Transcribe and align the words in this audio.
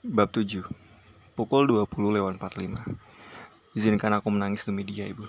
Bab 0.00 0.32
7 0.32 0.64
Pukul 1.36 1.68
20 1.68 1.84
lewat 2.16 2.40
45 2.40 3.76
Izinkan 3.76 4.16
aku 4.16 4.32
menangis 4.32 4.64
demi 4.64 4.80
dia, 4.80 5.04
Ibu. 5.04 5.28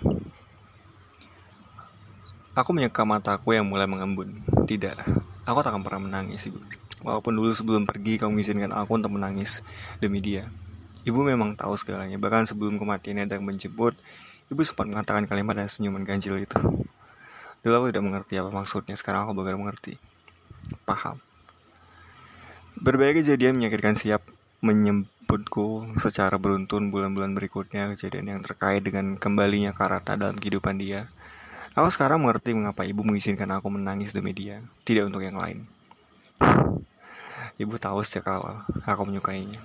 Aku 2.55 2.71
menyeka 2.71 3.03
mataku 3.03 3.51
yang 3.51 3.67
mulai 3.67 3.83
mengembun. 3.83 4.31
Tidak, 4.63 4.95
aku 5.43 5.59
tak 5.59 5.75
akan 5.75 5.83
pernah 5.83 6.07
menangis, 6.07 6.47
Ibu. 6.47 6.63
Walaupun 7.03 7.35
dulu 7.35 7.51
sebelum 7.51 7.83
pergi 7.83 8.15
kamu 8.15 8.39
mengizinkan 8.39 8.71
aku 8.71 8.95
untuk 8.95 9.11
menangis 9.11 9.59
demi 9.99 10.23
dia. 10.23 10.47
Ibu 11.03 11.19
memang 11.19 11.51
tahu 11.59 11.75
segalanya. 11.75 12.15
Bahkan 12.15 12.47
sebelum 12.47 12.79
kematiannya 12.79 13.27
dan 13.27 13.43
menjemput, 13.43 13.99
Ibu 14.47 14.61
sempat 14.63 14.87
mengatakan 14.87 15.27
kalimat 15.27 15.59
dan 15.59 15.67
senyuman 15.67 16.07
ganjil 16.07 16.39
itu. 16.39 16.87
Dulu 17.59 17.73
aku 17.75 17.85
tidak 17.91 18.07
mengerti 18.07 18.39
apa 18.39 18.47
maksudnya, 18.47 18.95
sekarang 18.95 19.27
aku 19.27 19.35
baru 19.35 19.59
mengerti. 19.59 19.99
Paham. 20.87 21.19
Berbagai 22.79 23.19
kejadian 23.19 23.59
menyakitkan 23.59 23.99
siap 23.99 24.23
menyebutku 24.61 25.89
secara 25.97 26.37
beruntun 26.37 26.93
bulan-bulan 26.93 27.33
berikutnya 27.33 27.89
kejadian 27.97 28.37
yang 28.37 28.41
terkait 28.45 28.85
dengan 28.85 29.17
kembalinya 29.17 29.73
Karata 29.73 30.13
dalam 30.13 30.37
kehidupan 30.37 30.77
dia. 30.77 31.09
Aku 31.73 31.89
sekarang 31.89 32.21
mengerti 32.21 32.53
mengapa 32.53 32.85
ibu 32.85 33.01
mengizinkan 33.01 33.49
aku 33.49 33.73
menangis 33.73 34.13
demi 34.13 34.37
dia, 34.37 34.61
tidak 34.85 35.09
untuk 35.09 35.25
yang 35.25 35.39
lain. 35.39 35.65
Ibu 37.57 37.81
tahu 37.81 38.05
sejak 38.05 38.29
awal 38.29 38.61
aku 38.85 39.01
menyukainya. 39.09 39.57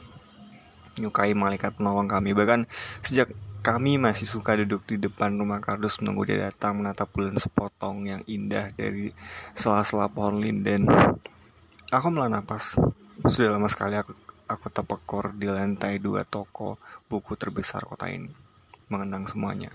Menyukai 0.96 1.36
malaikat 1.36 1.76
penolong 1.76 2.08
kami, 2.08 2.32
bahkan 2.32 2.64
sejak 3.04 3.28
kami 3.60 4.00
masih 4.00 4.24
suka 4.24 4.56
duduk 4.56 4.86
di 4.88 4.96
depan 4.96 5.36
rumah 5.36 5.60
kardus 5.60 6.00
menunggu 6.00 6.24
dia 6.24 6.48
datang 6.48 6.80
menatap 6.80 7.10
bulan 7.12 7.36
sepotong 7.36 8.08
yang 8.08 8.22
indah 8.24 8.72
dari 8.72 9.12
sela-sela 9.52 10.08
pohon 10.08 10.40
linden. 10.40 10.88
Aku 11.92 12.08
melah 12.08 12.30
napas. 12.32 12.80
Sudah 13.26 13.58
lama 13.58 13.66
sekali 13.66 13.98
aku 13.98 14.25
aku 14.46 14.70
terpekor 14.70 15.34
di 15.34 15.50
lantai 15.50 15.98
dua 15.98 16.22
toko 16.22 16.78
buku 17.10 17.34
terbesar 17.34 17.82
kota 17.86 18.06
ini, 18.06 18.30
mengenang 18.90 19.26
semuanya. 19.26 19.74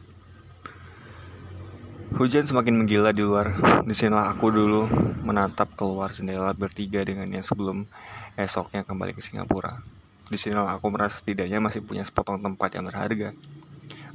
Hujan 2.12 2.44
semakin 2.44 2.76
menggila 2.76 3.16
di 3.16 3.24
luar. 3.24 3.56
Di 3.88 3.96
sinilah 3.96 4.36
aku 4.36 4.52
dulu 4.52 4.84
menatap 5.24 5.72
keluar 5.80 6.12
jendela 6.12 6.52
bertiga 6.52 7.08
dengannya 7.08 7.40
sebelum 7.40 7.88
esoknya 8.36 8.84
kembali 8.84 9.16
ke 9.16 9.24
Singapura. 9.24 9.80
Di 10.28 10.36
sinilah 10.36 10.76
aku 10.76 10.92
merasa 10.92 11.24
setidaknya 11.24 11.64
masih 11.64 11.80
punya 11.80 12.04
sepotong 12.04 12.44
tempat 12.44 12.76
yang 12.76 12.84
berharga. 12.84 13.32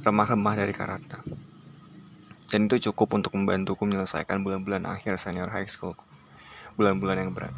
Remah-remah 0.05 0.53
dari 0.61 0.77
Karata. 0.77 1.25
Dan 2.47 2.69
itu 2.69 2.89
cukup 2.89 3.17
untuk 3.17 3.33
membantuku 3.33 3.81
menyelesaikan 3.83 4.45
bulan-bulan 4.45 4.85
akhir 4.85 5.17
senior 5.17 5.49
high 5.49 5.67
school. 5.67 5.97
Bulan-bulan 6.77 7.17
yang 7.17 7.33
berat. 7.33 7.53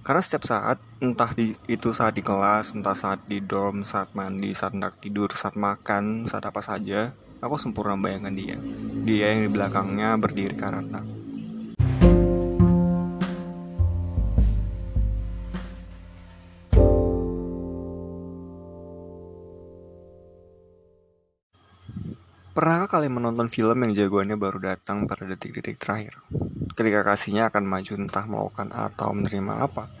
Karena 0.00 0.24
setiap 0.24 0.48
saat, 0.48 0.80
entah 1.04 1.28
di, 1.36 1.52
itu 1.68 1.92
saat 1.92 2.16
di 2.16 2.24
kelas, 2.24 2.72
entah 2.72 2.96
saat 2.96 3.20
di 3.28 3.44
dorm, 3.44 3.84
saat 3.84 4.08
mandi, 4.16 4.56
saat 4.56 4.72
hendak 4.72 4.96
tidur, 4.96 5.28
saat 5.36 5.60
makan, 5.60 6.24
saat 6.24 6.44
apa 6.48 6.64
saja, 6.64 7.12
aku 7.44 7.60
sempurna 7.60 8.00
bayangkan 8.00 8.32
dia. 8.32 8.56
Dia 9.04 9.36
yang 9.36 9.44
di 9.44 9.50
belakangnya 9.52 10.16
berdiri 10.16 10.56
karena. 10.56 11.19
Pernahkah 22.60 23.00
kalian 23.00 23.16
menonton 23.16 23.48
film 23.48 23.88
yang 23.88 23.96
jagoannya 23.96 24.36
baru 24.36 24.60
datang 24.60 25.08
pada 25.08 25.24
detik-detik 25.24 25.80
terakhir? 25.80 26.20
ketika 26.80 27.04
kasihnya 27.04 27.52
akan 27.52 27.64
maju 27.68 27.92
entah 28.00 28.24
melakukan 28.24 28.68
atau 28.72 29.12
menerima 29.12 29.68
apa. 29.68 29.92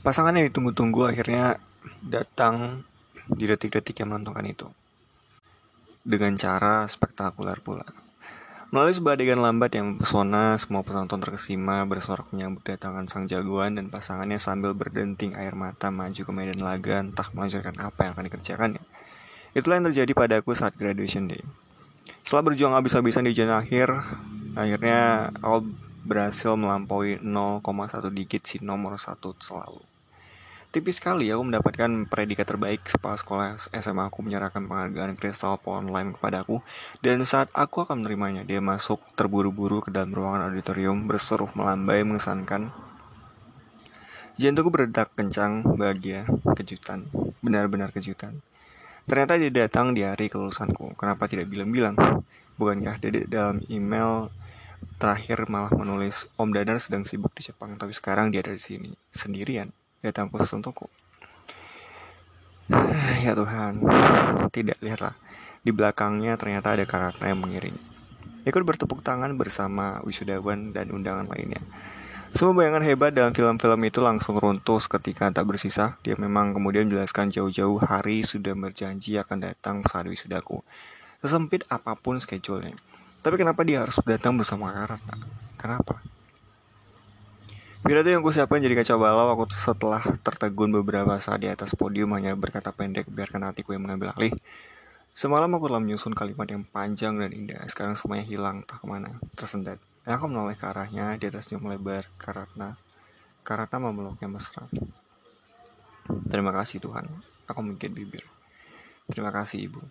Pasangan 0.00 0.38
yang 0.38 0.48
ditunggu-tunggu 0.48 1.10
akhirnya 1.10 1.58
datang 2.00 2.86
di 3.26 3.44
detik-detik 3.50 4.00
yang 4.00 4.14
menentukan 4.14 4.46
itu. 4.46 4.66
Dengan 6.06 6.38
cara 6.38 6.86
spektakuler 6.88 7.60
pula. 7.60 7.84
Melalui 8.70 8.94
sebuah 8.94 9.18
adegan 9.18 9.42
lambat 9.42 9.74
yang 9.74 9.98
mempesona, 9.98 10.54
semua 10.54 10.86
penonton 10.86 11.18
terkesima 11.18 11.82
bersorak 11.90 12.30
menyambut 12.30 12.62
datangan 12.62 13.10
sang 13.10 13.26
jagoan 13.26 13.74
dan 13.74 13.90
pasangannya 13.90 14.38
sambil 14.38 14.78
berdenting 14.78 15.34
air 15.34 15.58
mata 15.58 15.90
maju 15.90 16.22
ke 16.22 16.30
medan 16.30 16.62
laga 16.62 17.02
entah 17.02 17.26
melanjutkan 17.34 17.74
apa 17.82 18.06
yang 18.06 18.12
akan 18.14 18.26
dikerjakannya. 18.30 18.82
Itulah 19.58 19.82
yang 19.82 19.86
terjadi 19.90 20.12
padaku 20.14 20.54
saat 20.54 20.78
graduation 20.78 21.26
day. 21.26 21.42
Setelah 22.22 22.52
berjuang 22.52 22.74
habis-habisan 22.76 23.26
di 23.26 23.32
jalan 23.34 23.60
akhir, 23.60 23.90
akhirnya 24.54 25.32
aku 25.40 25.70
berhasil 26.04 26.56
melampaui 26.56 27.20
0,1 27.20 27.64
digit 28.14 28.42
si 28.46 28.56
nomor 28.60 28.96
satu 28.96 29.36
selalu. 29.36 29.82
Tipis 30.70 31.02
sekali 31.02 31.26
aku 31.34 31.42
mendapatkan 31.42 32.06
predikat 32.06 32.46
terbaik 32.46 32.86
setelah 32.86 33.18
sekolah 33.18 33.46
SMA 33.74 34.06
aku 34.06 34.22
menyerahkan 34.22 34.70
penghargaan 34.70 35.18
kristal 35.18 35.58
online 35.66 36.14
kepadaku 36.14 36.62
dan 37.02 37.26
saat 37.26 37.50
aku 37.58 37.82
akan 37.82 38.06
menerimanya 38.06 38.46
dia 38.46 38.62
masuk 38.62 39.02
terburu-buru 39.18 39.82
ke 39.82 39.90
dalam 39.90 40.14
ruangan 40.14 40.46
auditorium 40.46 41.10
berseruh 41.10 41.50
melambai 41.58 42.06
mengesankan 42.06 42.70
Jantungku 44.40 44.72
berdetak 44.72 45.12
kencang, 45.12 45.60
bahagia, 45.76 46.24
kejutan, 46.56 47.04
benar-benar 47.44 47.92
kejutan. 47.92 48.40
Ternyata 49.10 49.34
dia 49.34 49.50
datang 49.50 49.90
di 49.90 50.06
hari 50.06 50.30
kelulusanku. 50.30 50.94
Kenapa 50.94 51.26
tidak 51.26 51.50
bilang-bilang? 51.50 51.98
Bukankah 52.54 53.02
dia 53.02 53.26
dalam 53.26 53.58
email 53.66 54.30
terakhir 55.02 55.50
malah 55.50 55.74
menulis 55.74 56.30
Om 56.38 56.54
Dadar 56.54 56.78
sedang 56.78 57.02
sibuk 57.02 57.34
di 57.34 57.42
Jepang 57.42 57.74
tapi 57.74 57.90
sekarang 57.90 58.30
dia 58.30 58.46
ada 58.46 58.54
di 58.54 58.62
sini 58.62 58.94
sendirian. 59.10 59.74
Datang 60.00 60.30
khusus 60.30 60.54
untukku 60.54 60.88
ya 63.26 63.34
Tuhan 63.34 63.82
tidak 64.54 64.78
lihatlah. 64.78 65.18
Di 65.60 65.74
belakangnya 65.74 66.38
ternyata 66.38 66.72
ada 66.72 66.86
karakter 66.86 67.26
yang 67.26 67.42
mengiring 67.42 67.90
ikut 68.48 68.62
bertepuk 68.64 69.04
tangan 69.04 69.36
bersama 69.36 70.00
wisudawan 70.00 70.72
dan 70.72 70.88
undangan 70.88 71.28
lainnya 71.28 71.60
semua 72.30 72.54
bayangan 72.54 72.86
hebat 72.86 73.10
dalam 73.10 73.34
film-film 73.34 73.80
itu 73.90 73.98
langsung 73.98 74.38
runtuh 74.38 74.78
ketika 74.78 75.34
tak 75.34 75.50
bersisa. 75.50 75.98
Dia 76.06 76.14
memang 76.14 76.54
kemudian 76.54 76.86
menjelaskan 76.86 77.26
jauh-jauh 77.34 77.82
hari 77.82 78.22
sudah 78.22 78.54
berjanji 78.54 79.18
akan 79.18 79.50
datang 79.50 79.82
saat 79.90 80.06
wisudaku. 80.06 80.62
Sesempit 81.18 81.66
apa 81.66 81.98
pun 81.98 82.22
schedule-nya. 82.22 82.78
Tapi 83.20 83.34
kenapa 83.34 83.66
dia 83.66 83.82
harus 83.82 83.98
datang 84.06 84.38
bersama 84.38 84.70
Karata? 84.70 85.18
Kenapa? 85.58 85.98
Pidato 87.82 88.06
yang 88.06 88.22
gue 88.22 88.30
siapkan 88.30 88.62
jadi 88.62 88.78
kacau 88.78 89.02
balau 89.02 89.34
aku 89.34 89.50
setelah 89.50 90.00
tertegun 90.22 90.70
beberapa 90.70 91.18
saat 91.18 91.42
di 91.42 91.50
atas 91.50 91.74
podium 91.74 92.14
hanya 92.14 92.38
berkata 92.38 92.70
pendek 92.70 93.10
biarkan 93.10 93.50
hatiku 93.50 93.74
yang 93.74 93.82
mengambil 93.82 94.14
alih. 94.14 94.30
Semalam 95.18 95.50
aku 95.50 95.66
telah 95.66 95.82
menyusun 95.82 96.14
kalimat 96.14 96.46
yang 96.46 96.62
panjang 96.62 97.18
dan 97.18 97.34
indah. 97.34 97.58
Sekarang 97.66 97.98
semuanya 97.98 98.22
hilang, 98.22 98.62
tak 98.62 98.78
ke 98.78 98.86
mana, 98.86 99.18
tersendat. 99.34 99.82
Dan 100.06 100.16
aku 100.16 100.26
menoleh 100.26 100.56
ke 100.56 100.64
arahnya, 100.64 101.16
di 101.20 101.28
atasnya 101.28 101.60
melebar, 101.60 102.08
Karatna. 102.16 102.76
Karatna 103.44 103.78
memeluknya 103.78 104.28
mesra. 104.28 104.64
Terima 106.28 106.50
kasih 106.50 106.82
Tuhan, 106.82 107.06
aku 107.46 107.60
mungkin 107.62 107.90
bibir. 107.92 108.24
Terima 109.10 109.30
kasih 109.30 109.70
Ibu. 109.70 109.82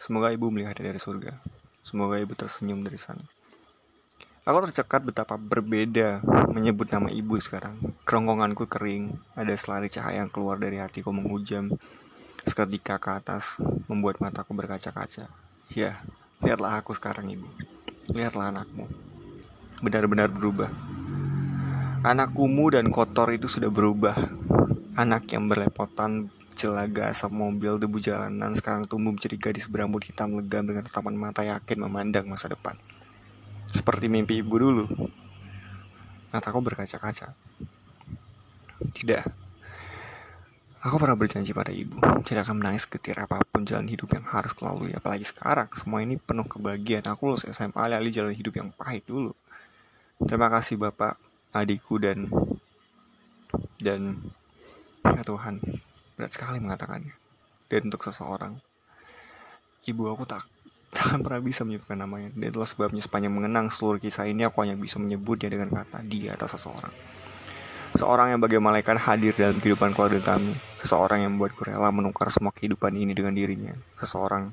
Semoga 0.00 0.30
Ibu 0.32 0.50
melihatnya 0.50 0.90
dari 0.92 1.00
surga. 1.00 1.36
Semoga 1.80 2.20
ibu 2.20 2.36
tersenyum 2.36 2.84
dari 2.84 3.00
sana. 3.00 3.24
Aku 4.44 4.56
tercekat 4.68 5.04
betapa 5.04 5.34
berbeda 5.36 6.22
menyebut 6.52 6.86
nama 6.92 7.08
ibu 7.10 7.34
sekarang. 7.40 7.76
Kerongkonganku 8.04 8.68
kering, 8.68 9.16
ada 9.34 9.52
selari 9.56 9.90
cahaya 9.92 10.24
yang 10.24 10.32
keluar 10.32 10.60
dari 10.60 10.80
hatiku 10.80 11.12
menghujam. 11.12 11.72
Seketika 12.46 12.96
ke 12.96 13.10
atas, 13.20 13.60
membuat 13.90 14.22
mataku 14.22 14.56
berkaca-kaca. 14.56 15.28
Ya, 15.72 16.00
lihatlah 16.40 16.80
aku 16.80 16.96
sekarang 16.96 17.28
ibu. 17.28 17.48
Lihatlah 18.10 18.54
anakmu. 18.54 18.88
Benar-benar 19.80 20.28
berubah. 20.28 20.68
Anak 22.00 22.32
kumuh 22.32 22.72
dan 22.72 22.88
kotor 22.88 23.32
itu 23.32 23.48
sudah 23.48 23.68
berubah. 23.68 24.16
Anak 24.96 25.28
yang 25.32 25.48
berlepotan 25.48 26.32
Celaga 26.60 27.08
asap 27.08 27.32
mobil 27.32 27.80
debu 27.80 27.96
jalanan 28.04 28.52
sekarang 28.52 28.84
tumbuh 28.84 29.16
menjadi 29.16 29.32
gadis 29.40 29.64
berambut 29.64 30.04
hitam 30.04 30.36
legam 30.36 30.68
dengan 30.68 30.84
tatapan 30.84 31.16
mata 31.16 31.40
yakin 31.40 31.88
memandang 31.88 32.28
masa 32.28 32.52
depan. 32.52 32.76
Seperti 33.72 34.12
mimpi 34.12 34.44
ibu 34.44 34.60
dulu. 34.60 34.84
Mataku 36.28 36.60
berkaca-kaca. 36.60 37.32
Tidak. 38.92 39.24
Aku 40.84 41.00
pernah 41.00 41.16
berjanji 41.16 41.56
pada 41.56 41.72
ibu, 41.72 41.96
tidak 42.28 42.44
akan 42.44 42.60
menangis 42.60 42.84
ketir 42.84 43.16
apa 43.16 43.40
pun 43.40 43.64
jalan 43.64 43.88
hidup 43.88 44.12
yang 44.16 44.24
harus 44.28 44.52
kulalui. 44.52 44.92
Apalagi 44.92 45.24
sekarang, 45.28 45.72
semua 45.72 46.04
ini 46.04 46.20
penuh 46.20 46.44
kebahagiaan. 46.44 47.08
Aku 47.08 47.32
lulus 47.32 47.48
SMA, 47.48 47.72
alih 47.76 48.12
jalan 48.12 48.36
hidup 48.36 48.52
yang 48.60 48.68
pahit 48.76 49.08
dulu. 49.08 49.32
Terima 50.24 50.48
kasih 50.52 50.76
Bapak, 50.76 51.16
adikku, 51.52 52.00
dan... 52.00 52.28
Dan... 53.80 54.20
Ya 55.00 55.24
Tuhan, 55.24 55.60
Berat 56.20 56.36
sekali 56.36 56.60
mengatakannya. 56.60 57.16
Dan 57.72 57.88
untuk 57.88 58.04
seseorang, 58.04 58.60
ibu 59.88 60.04
aku 60.12 60.28
tak 60.28 60.44
takkan 60.94 61.24
pernah 61.24 61.40
bisa 61.40 61.64
menyebutkan 61.64 61.96
namanya. 61.96 62.28
Dan 62.36 62.52
itulah 62.52 62.68
sebabnya 62.68 63.00
sepanjang 63.00 63.32
mengenang 63.32 63.72
seluruh 63.72 63.96
kisah 63.96 64.28
ini 64.28 64.44
aku 64.44 64.60
hanya 64.60 64.76
bisa 64.76 65.00
menyebutnya 65.00 65.48
dengan 65.48 65.72
kata 65.72 66.04
dia 66.04 66.36
atau 66.36 66.44
seseorang. 66.44 66.92
Seorang 67.96 68.36
yang 68.36 68.40
bagai 68.44 68.60
malaikat 68.60 69.00
hadir 69.00 69.32
dalam 69.32 69.56
kehidupan 69.64 69.96
keluarga 69.96 70.36
kami. 70.36 70.60
Seseorang 70.84 71.24
yang 71.24 71.32
membuatku 71.40 71.64
rela 71.64 71.88
menukar 71.88 72.28
semua 72.28 72.52
kehidupan 72.52 72.92
ini 73.00 73.16
dengan 73.16 73.32
dirinya. 73.32 73.72
Seseorang. 73.96 74.52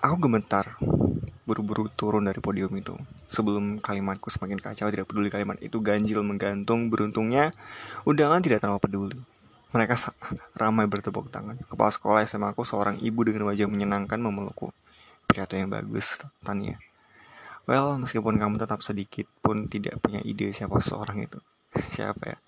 Aku 0.00 0.16
gemetar, 0.16 0.80
buru-buru 1.44 1.92
turun 1.92 2.24
dari 2.24 2.40
podium 2.40 2.72
itu. 2.76 2.96
Sebelum 3.28 3.80
kalimatku 3.80 4.32
semakin 4.32 4.58
kacau, 4.60 4.88
tidak 4.88 5.08
peduli 5.08 5.28
kalimat 5.28 5.60
itu 5.60 5.80
ganjil 5.80 6.24
menggantung. 6.24 6.88
Beruntungnya, 6.88 7.52
undangan 8.08 8.40
tidak 8.40 8.64
terlalu 8.64 8.80
peduli. 8.80 9.18
Mereka 9.76 9.94
ramai 10.56 10.86
bertepuk 10.88 11.28
tangan. 11.28 11.60
Kepala 11.66 11.90
sekolah 11.90 12.20
SMA 12.24 12.54
aku 12.54 12.62
seorang 12.62 13.00
ibu 13.02 13.20
dengan 13.26 13.50
wajah 13.50 13.66
menyenangkan 13.68 14.22
memelukku. 14.22 14.70
Pidato 15.26 15.58
yang 15.58 15.72
bagus, 15.72 16.22
Tania. 16.46 16.78
Well, 17.64 17.96
meskipun 17.96 18.36
kamu 18.36 18.60
tetap 18.60 18.84
sedikit 18.84 19.24
pun 19.40 19.66
tidak 19.72 19.96
punya 19.98 20.20
ide 20.20 20.52
siapa 20.52 20.78
seorang 20.78 21.24
itu. 21.24 21.40
siapa 21.96 22.36
ya? 22.36 22.38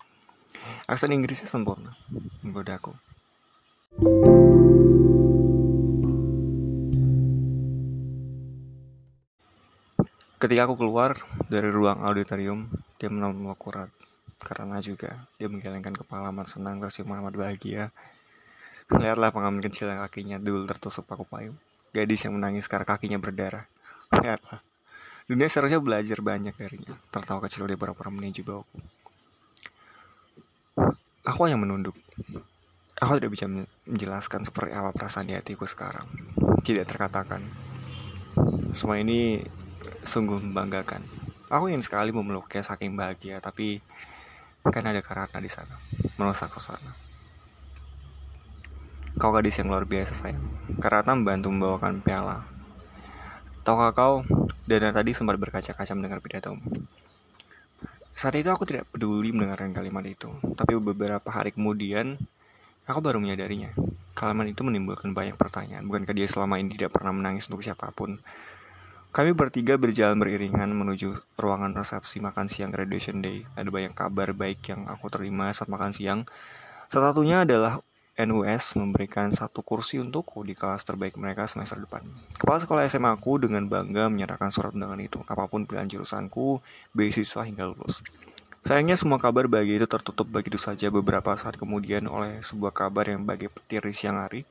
Aksen 0.85 1.11
Inggrisnya 1.11 1.49
sempurna. 1.49 1.97
Menggoda 2.45 2.77
aku. 2.77 2.93
Ketika 10.37 10.69
aku 10.69 10.77
keluar 10.77 11.17
dari 11.49 11.73
ruang 11.73 12.05
auditorium, 12.05 12.69
dia 13.01 13.09
menolak 13.09 13.57
aku 13.57 13.73
erat. 13.73 13.89
Karena 14.37 14.77
juga 14.85 15.25
dia 15.41 15.49
menggelengkan 15.49 15.97
kepala 15.97 16.29
amat 16.29 16.53
senang 16.53 16.77
tersium 16.77 17.09
amat 17.09 17.33
bahagia. 17.33 17.89
Lihatlah 18.93 19.33
pengamen 19.33 19.65
kecil 19.65 19.89
yang 19.89 20.05
kakinya 20.05 20.37
dulu 20.37 20.69
tertusuk 20.69 21.09
paku 21.09 21.25
payung. 21.25 21.57
Gadis 21.89 22.21
yang 22.29 22.37
menangis 22.37 22.69
karena 22.69 22.85
kakinya 22.85 23.17
berdarah. 23.17 23.65
Lihatlah. 24.13 24.61
Dunia 25.25 25.49
seharusnya 25.49 25.81
belajar 25.81 26.21
banyak 26.21 26.53
darinya. 26.53 26.93
Tertawa 27.09 27.41
kecil 27.49 27.65
dia 27.65 27.73
pura-pura 27.73 28.13
meninju 28.13 28.45
bawahku. 28.45 28.77
Aku 31.25 31.39
hanya 31.49 31.57
menunduk. 31.57 31.97
Aku 33.01 33.17
tidak 33.17 33.33
bisa 33.33 33.49
menjelaskan 33.89 34.45
seperti 34.45 34.69
apa 34.77 34.93
perasaan 34.93 35.25
di 35.25 35.33
hatiku 35.33 35.65
sekarang. 35.65 36.05
Tidak 36.61 36.85
terkatakan. 36.85 37.41
Semua 38.69 39.01
ini 39.01 39.41
sungguh 40.07 40.39
membanggakan. 40.39 41.03
Aku 41.51 41.67
ingin 41.67 41.83
sekali 41.83 42.15
memeluknya 42.15 42.63
saking 42.63 42.95
bahagia, 42.95 43.43
tapi 43.43 43.83
kan 44.67 44.83
ada 44.83 44.99
karena 44.99 45.27
di 45.39 45.51
sana, 45.51 45.75
merusak 46.15 46.51
suasana. 46.51 46.95
Kau 49.17 49.33
gadis 49.33 49.57
yang 49.57 49.73
luar 49.73 49.87
biasa 49.87 50.13
sayang. 50.13 50.43
Karena 50.77 51.15
membantu 51.15 51.49
membawakan 51.49 52.05
piala. 52.05 52.45
Tahukah 53.65 53.91
kau, 53.91 54.15
dan 54.69 54.93
tadi 54.93 55.11
sempat 55.15 55.35
berkaca-kaca 55.41 55.91
mendengar 55.97 56.21
pidatomu. 56.21 56.63
Saat 58.17 58.33
itu 58.37 58.49
aku 58.49 58.65
tidak 58.65 58.89
peduli 58.89 59.29
mendengarkan 59.29 59.73
kalimat 59.77 60.01
itu, 60.05 60.29
tapi 60.57 60.73
beberapa 60.77 61.29
hari 61.29 61.53
kemudian 61.53 62.17
aku 62.89 62.99
baru 63.01 63.21
menyadarinya. 63.21 63.73
Kalimat 64.17 64.49
itu 64.49 64.65
menimbulkan 64.65 65.13
banyak 65.13 65.37
pertanyaan. 65.37 65.85
Bukankah 65.85 66.17
dia 66.17 66.25
selama 66.25 66.57
ini 66.57 66.73
tidak 66.73 66.97
pernah 66.97 67.13
menangis 67.13 67.45
untuk 67.45 67.61
siapa 67.61 67.93
pun? 67.93 68.17
Kami 69.17 69.33
bertiga 69.33 69.81
berjalan 69.81 70.21
beriringan 70.21 70.69
menuju 70.77 71.17
ruangan 71.41 71.73
resepsi 71.73 72.21
makan 72.21 72.45
siang 72.45 72.69
graduation 72.69 73.17
day. 73.17 73.49
Ada 73.57 73.73
banyak 73.73 73.97
kabar 73.97 74.29
baik 74.29 74.69
yang 74.69 74.85
aku 74.85 75.09
terima 75.09 75.49
saat 75.57 75.73
makan 75.73 75.89
siang. 75.89 76.21
Salah 76.93 77.17
satunya 77.17 77.41
adalah 77.41 77.81
NUS 78.13 78.77
memberikan 78.77 79.33
satu 79.33 79.65
kursi 79.65 79.97
untukku 79.97 80.45
di 80.45 80.53
kelas 80.53 80.85
terbaik 80.85 81.17
mereka 81.17 81.49
semester 81.49 81.81
depan. 81.81 82.05
Kepala 82.37 82.61
sekolah 82.61 82.85
SMA 82.85 83.09
aku 83.09 83.41
dengan 83.41 83.65
bangga 83.65 84.05
menyerahkan 84.05 84.53
surat 84.53 84.77
undangan 84.77 85.01
itu, 85.01 85.17
apa 85.25 85.49
pun 85.49 85.65
pilihan 85.65 85.89
jurusanku, 85.89 86.61
beasiswa 86.93 87.41
hingga 87.41 87.73
lulus. 87.73 88.05
Sayangnya 88.61 89.01
semua 89.01 89.17
kabar 89.17 89.49
bagi 89.49 89.81
itu 89.81 89.89
tertutup 89.89 90.29
begitu 90.29 90.61
saja 90.61 90.93
beberapa 90.93 91.33
saat 91.33 91.57
kemudian 91.57 92.05
oleh 92.05 92.45
sebuah 92.45 92.69
kabar 92.69 93.09
yang 93.09 93.25
bagai 93.25 93.49
petir 93.49 93.81
di 93.81 93.97
siang 93.97 94.21
hari 94.21 94.45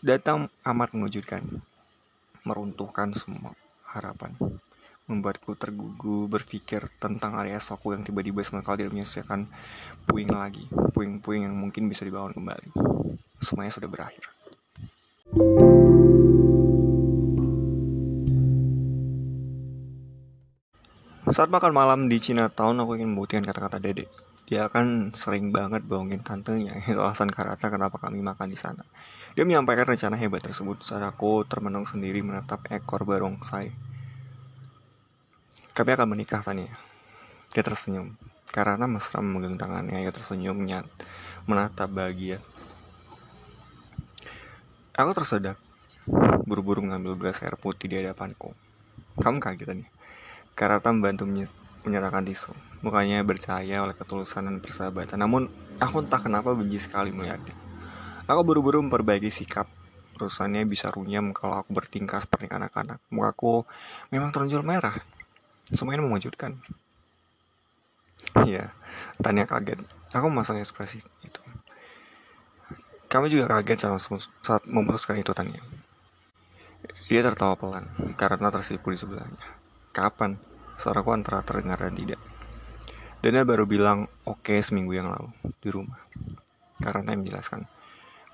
datang 0.00 0.48
amat 0.64 0.96
mengejutkan, 0.96 1.44
meruntuhkan 2.48 3.12
semua 3.12 3.52
harapan 3.94 4.34
membuatku 5.04 5.52
tergugu 5.60 6.24
berpikir 6.32 6.88
tentang 6.96 7.36
area 7.36 7.60
esokku 7.60 7.92
yang 7.92 8.00
tiba-tiba 8.00 8.40
sama 8.40 8.64
sekali 8.64 8.84
tidak 8.84 8.92
menyelesaikan 8.96 9.40
puing 10.08 10.30
lagi, 10.32 10.64
puing-puing 10.96 11.44
yang 11.44 11.52
mungkin 11.52 11.92
bisa 11.92 12.08
dibangun 12.08 12.32
kembali. 12.32 12.72
Semuanya 13.44 13.72
sudah 13.76 13.88
berakhir. 13.92 14.24
Saat 21.28 21.52
makan 21.52 21.72
malam 21.74 22.00
di 22.08 22.16
Chinatown, 22.20 22.80
aku 22.80 22.96
ingin 22.96 23.12
membuktikan 23.12 23.44
kata-kata 23.44 23.76
Dede. 23.82 24.08
Dia 24.44 24.68
akan 24.68 25.16
sering 25.16 25.50
banget 25.50 25.84
bohongin 25.84 26.20
tantenya. 26.20 26.76
Itu 26.88 27.00
alasan 27.00 27.32
karena 27.32 27.56
kenapa 27.56 27.96
kami 27.96 28.20
makan 28.20 28.52
di 28.52 28.58
sana. 28.58 28.84
Dia 29.34 29.42
menyampaikan 29.42 29.90
rencana 29.90 30.14
hebat 30.14 30.44
tersebut 30.44 30.84
saat 30.86 31.02
aku 31.02 31.42
termenung 31.48 31.88
sendiri 31.88 32.22
menatap 32.22 32.70
ekor 32.70 33.02
barongsai 33.02 33.94
kami 35.74 35.90
akan 35.90 36.14
menikah 36.14 36.38
Tania. 36.38 36.70
Dia 37.50 37.66
tersenyum. 37.66 38.14
Karena 38.54 38.86
mesra 38.86 39.18
memegang 39.18 39.58
tangannya, 39.58 40.06
ia 40.06 40.14
tersenyum 40.14 40.62
nyat, 40.62 40.86
menatap 41.50 41.90
bahagia. 41.90 42.38
Aku 44.94 45.10
tersedak, 45.10 45.58
buru-buru 46.46 46.86
mengambil 46.86 47.18
gelas 47.18 47.42
air 47.42 47.58
putih 47.58 47.90
di 47.90 47.98
hadapanku. 47.98 48.54
Kamu 49.18 49.42
kaget 49.42 49.66
Tania. 49.66 49.90
Karena 50.54 50.78
membantu 50.78 51.26
menyerahkan 51.84 52.24
tisu. 52.24 52.52
Mukanya 52.80 53.20
bercahaya 53.22 53.84
oleh 53.84 53.94
ketulusan 53.96 54.48
dan 54.48 54.56
persahabatan. 54.60 55.20
Namun, 55.20 55.52
aku 55.78 56.04
entah 56.04 56.20
kenapa 56.20 56.52
benci 56.56 56.80
sekali 56.80 57.12
melihatnya. 57.12 57.54
Aku 58.24 58.40
buru-buru 58.42 58.80
memperbaiki 58.80 59.28
sikap. 59.28 59.68
Urusannya 60.16 60.64
bisa 60.64 60.88
runyam 60.88 61.36
kalau 61.36 61.60
aku 61.60 61.76
bertingkah 61.76 62.22
seperti 62.22 62.48
anak-anak. 62.48 63.02
Mukaku 63.12 63.66
memang 64.08 64.30
teronjol 64.30 64.62
merah 64.62 64.96
Semuanya 65.72 66.04
mengejutkan. 66.04 66.60
Iya, 68.44 68.76
Tanya 69.16 69.48
kaget. 69.48 69.80
Aku 70.12 70.28
memasang 70.28 70.60
ekspresi 70.60 71.00
itu. 71.24 71.40
Kamu 73.08 73.32
juga 73.32 73.48
kaget 73.48 73.88
saat 74.44 74.62
memutuskan 74.68 75.16
itu, 75.16 75.32
Tanya. 75.32 75.64
Dia 77.08 77.24
tertawa 77.24 77.56
pelan, 77.56 77.88
karena 78.20 78.52
tersipu 78.52 78.92
di 78.92 78.98
sebelahnya. 79.00 79.40
Kapan? 79.96 80.36
Suaraku 80.76 81.14
antara 81.14 81.40
terdengar 81.46 81.78
dan 81.80 81.94
tidak. 81.94 82.20
Dan 83.24 83.40
dia 83.40 83.44
baru 83.48 83.64
bilang, 83.64 84.04
oke 84.28 84.52
okay, 84.52 84.60
seminggu 84.60 84.92
yang 84.92 85.08
lalu, 85.08 85.32
di 85.64 85.68
rumah. 85.72 85.96
Karena 86.76 87.16
menjelaskan, 87.16 87.64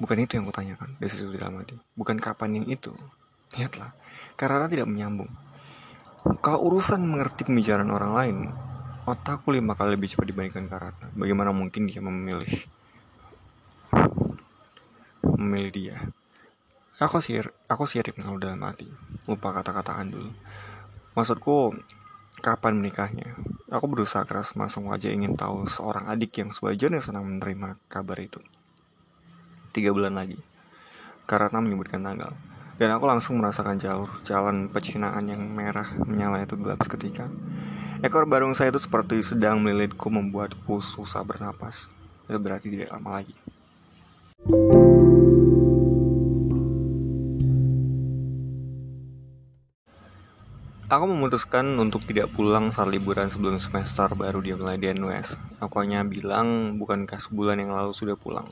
bukan 0.02 0.18
itu 0.18 0.34
yang 0.34 0.50
kutanyakan, 0.50 0.98
sesuatu 0.98 1.38
dalam 1.38 1.62
hati. 1.62 1.78
Bukan 1.94 2.18
kapan 2.18 2.58
yang 2.58 2.66
itu. 2.66 2.90
Lihatlah, 3.54 3.94
karena 4.34 4.66
tidak 4.66 4.90
menyambung. 4.90 5.30
Kalau 6.42 6.68
urusan 6.68 7.00
mengerti 7.00 7.46
pembicaraan 7.46 7.88
orang 7.88 8.12
lain, 8.12 8.36
otakku 9.08 9.54
lima 9.54 9.72
kali 9.72 9.96
lebih 9.96 10.12
cepat 10.12 10.26
dibandingkan 10.28 10.68
Karata. 10.68 11.06
Bagaimana 11.16 11.54
mungkin 11.54 11.88
dia 11.88 12.04
memilih 12.04 12.50
memilih 15.22 15.70
dia? 15.72 15.96
Aku 17.00 17.22
sih 17.24 17.40
aku 17.64 17.88
sirik 17.88 18.20
kalau 18.20 18.36
dalam 18.36 18.60
hati. 18.60 18.84
Lupa 19.24 19.56
kata-kataan 19.56 20.12
dulu. 20.12 20.30
Maksudku, 21.16 21.72
kapan 22.40 22.80
menikahnya? 22.80 23.36
Aku 23.70 23.86
berusaha 23.86 24.26
keras 24.26 24.56
masang 24.58 24.88
wajah 24.90 25.14
ingin 25.14 25.38
tahu 25.38 25.62
seorang 25.68 26.10
adik 26.10 26.42
yang 26.42 26.50
sewajarnya 26.50 26.98
senang 26.98 27.28
menerima 27.28 27.78
kabar 27.86 28.18
itu. 28.18 28.42
Tiga 29.70 29.94
bulan 29.94 30.18
lagi. 30.18 30.40
Karena 31.28 31.62
menyebutkan 31.62 32.02
tanggal. 32.02 32.34
Dan 32.80 32.96
aku 32.96 33.04
langsung 33.06 33.38
merasakan 33.38 33.78
jalur 33.78 34.10
jalan 34.26 34.66
pecinaan 34.72 35.28
yang 35.28 35.44
merah 35.44 35.86
menyala 36.02 36.42
itu 36.42 36.56
gelap 36.56 36.80
seketika. 36.82 37.28
Ekor 38.00 38.24
barung 38.24 38.56
saya 38.56 38.72
itu 38.72 38.80
seperti 38.80 39.20
sedang 39.20 39.60
melilitku 39.60 40.08
membuatku 40.08 40.80
susah 40.80 41.20
bernapas. 41.20 41.84
Itu 42.24 42.40
berarti 42.40 42.72
tidak 42.72 42.96
lama 42.96 43.20
lagi. 43.20 43.36
Aku 50.90 51.06
memutuskan 51.06 51.78
untuk 51.78 52.02
tidak 52.02 52.34
pulang 52.34 52.74
saat 52.74 52.90
liburan 52.90 53.30
sebelum 53.30 53.62
semester 53.62 54.10
baru 54.10 54.42
dia 54.42 54.58
mulai 54.58 54.74
di 54.74 54.90
NUS. 54.90 55.38
Aku 55.62 55.78
hanya 55.78 56.02
bilang, 56.02 56.74
bukankah 56.82 57.14
sebulan 57.14 57.62
yang 57.62 57.70
lalu 57.70 57.94
sudah 57.94 58.18
pulang? 58.18 58.50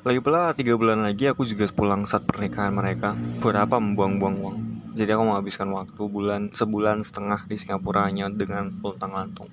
Lagi 0.00 0.24
pula 0.24 0.56
tiga 0.56 0.72
bulan 0.80 1.04
lagi 1.04 1.28
aku 1.28 1.44
juga 1.44 1.68
pulang 1.68 2.08
saat 2.08 2.24
pernikahan 2.24 2.72
mereka. 2.72 3.12
Buat 3.44 3.68
apa 3.68 3.76
membuang-buang 3.84 4.36
uang? 4.40 4.58
Jadi 4.96 5.12
aku 5.12 5.28
menghabiskan 5.28 5.68
waktu 5.76 6.02
bulan 6.08 6.48
sebulan 6.56 7.04
setengah 7.04 7.44
di 7.52 7.60
Singapura 7.60 8.08
hanya 8.08 8.32
dengan 8.32 8.72
luntang 8.80 9.12
lantung. 9.12 9.52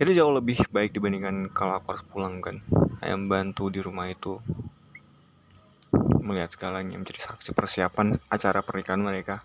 Itu 0.00 0.16
jauh 0.16 0.32
lebih 0.32 0.64
baik 0.72 0.96
dibandingkan 0.96 1.52
kalau 1.52 1.76
aku 1.76 1.92
harus 1.92 2.04
pulang 2.08 2.40
kan. 2.40 2.64
Hanya 3.04 3.20
membantu 3.20 3.68
di 3.68 3.84
rumah 3.84 4.08
itu 4.08 4.40
melihat 6.24 6.56
segalanya 6.56 6.96
menjadi 6.96 7.20
saksi 7.20 7.52
persiapan 7.52 8.16
acara 8.32 8.64
pernikahan 8.64 9.04
mereka 9.04 9.44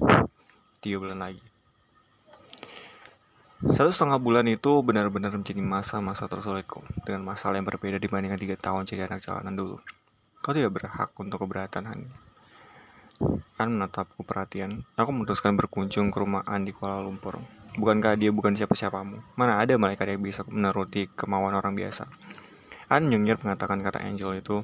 tiga 0.80 0.98
bulan 1.00 1.20
lagi. 1.20 1.44
Satu 3.60 3.92
setengah 3.92 4.16
bulan 4.24 4.48
itu 4.48 4.80
benar-benar 4.80 5.36
menjadi 5.36 5.60
masa-masa 5.60 6.32
tersulitku 6.32 6.80
dengan 7.04 7.28
masalah 7.28 7.60
yang 7.60 7.68
berbeda 7.68 8.00
dibandingkan 8.00 8.40
tiga 8.40 8.56
tahun 8.56 8.88
jadi 8.88 9.12
anak 9.12 9.20
jalanan 9.20 9.52
dulu. 9.52 9.76
Kau 10.40 10.56
tidak 10.56 10.80
berhak 10.80 11.12
untuk 11.20 11.44
keberatan 11.44 11.84
Hani. 11.84 12.08
Kan 13.60 13.76
menatapku 13.76 14.24
perhatian, 14.24 14.88
aku 14.96 15.12
memutuskan 15.12 15.60
berkunjung 15.60 16.08
ke 16.08 16.18
rumah 16.24 16.48
An 16.48 16.64
di 16.64 16.72
Kuala 16.72 17.04
Lumpur. 17.04 17.44
Bukankah 17.76 18.16
dia 18.16 18.32
bukan 18.32 18.56
siapa-siapamu? 18.56 19.20
Mana 19.36 19.60
ada 19.60 19.76
malaikat 19.76 20.16
yang 20.16 20.24
bisa 20.24 20.48
menuruti 20.48 21.12
kemauan 21.12 21.52
orang 21.52 21.76
biasa? 21.76 22.08
An 22.88 23.12
nyengir 23.12 23.36
mengatakan 23.44 23.84
kata 23.84 24.00
Angel 24.00 24.40
itu. 24.40 24.64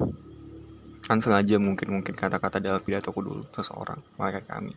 An 1.12 1.19
sengaja 1.19 1.60
mungkin-mungkin 1.60 2.15
kata-kata 2.15 2.63
dalam 2.63 2.79
pidatoku 2.79 3.19
dulu 3.19 3.43
seseorang, 3.51 4.00
malaikat 4.15 4.48
kami. 4.48 4.72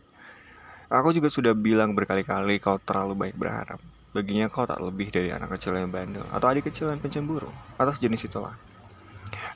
Aku 0.88 1.12
juga 1.12 1.28
sudah 1.28 1.52
bilang 1.52 1.92
berkali-kali 1.92 2.56
kau 2.64 2.80
terlalu 2.80 3.28
baik 3.28 3.36
berharap. 3.36 3.76
Baginya 4.16 4.48
kau 4.48 4.64
tak 4.64 4.80
lebih 4.80 5.12
dari 5.12 5.28
anak 5.28 5.52
kecil 5.52 5.76
yang 5.76 5.92
bandel 5.92 6.24
atau 6.32 6.48
adik 6.48 6.72
kecil 6.72 6.88
yang 6.88 6.96
pencemburu 6.96 7.52
atau 7.76 7.92
sejenis 7.92 8.24
itulah. 8.24 8.56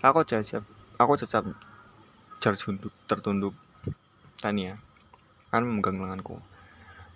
Aku 0.04 0.20
cacap, 0.28 0.60
aku 1.00 1.12
cacap 1.24 1.48
tertunduk, 2.36 2.92
tertunduk. 3.08 3.54
Tania, 4.42 4.76
kan 5.48 5.62
memegang 5.62 6.02
lenganku. 6.02 6.36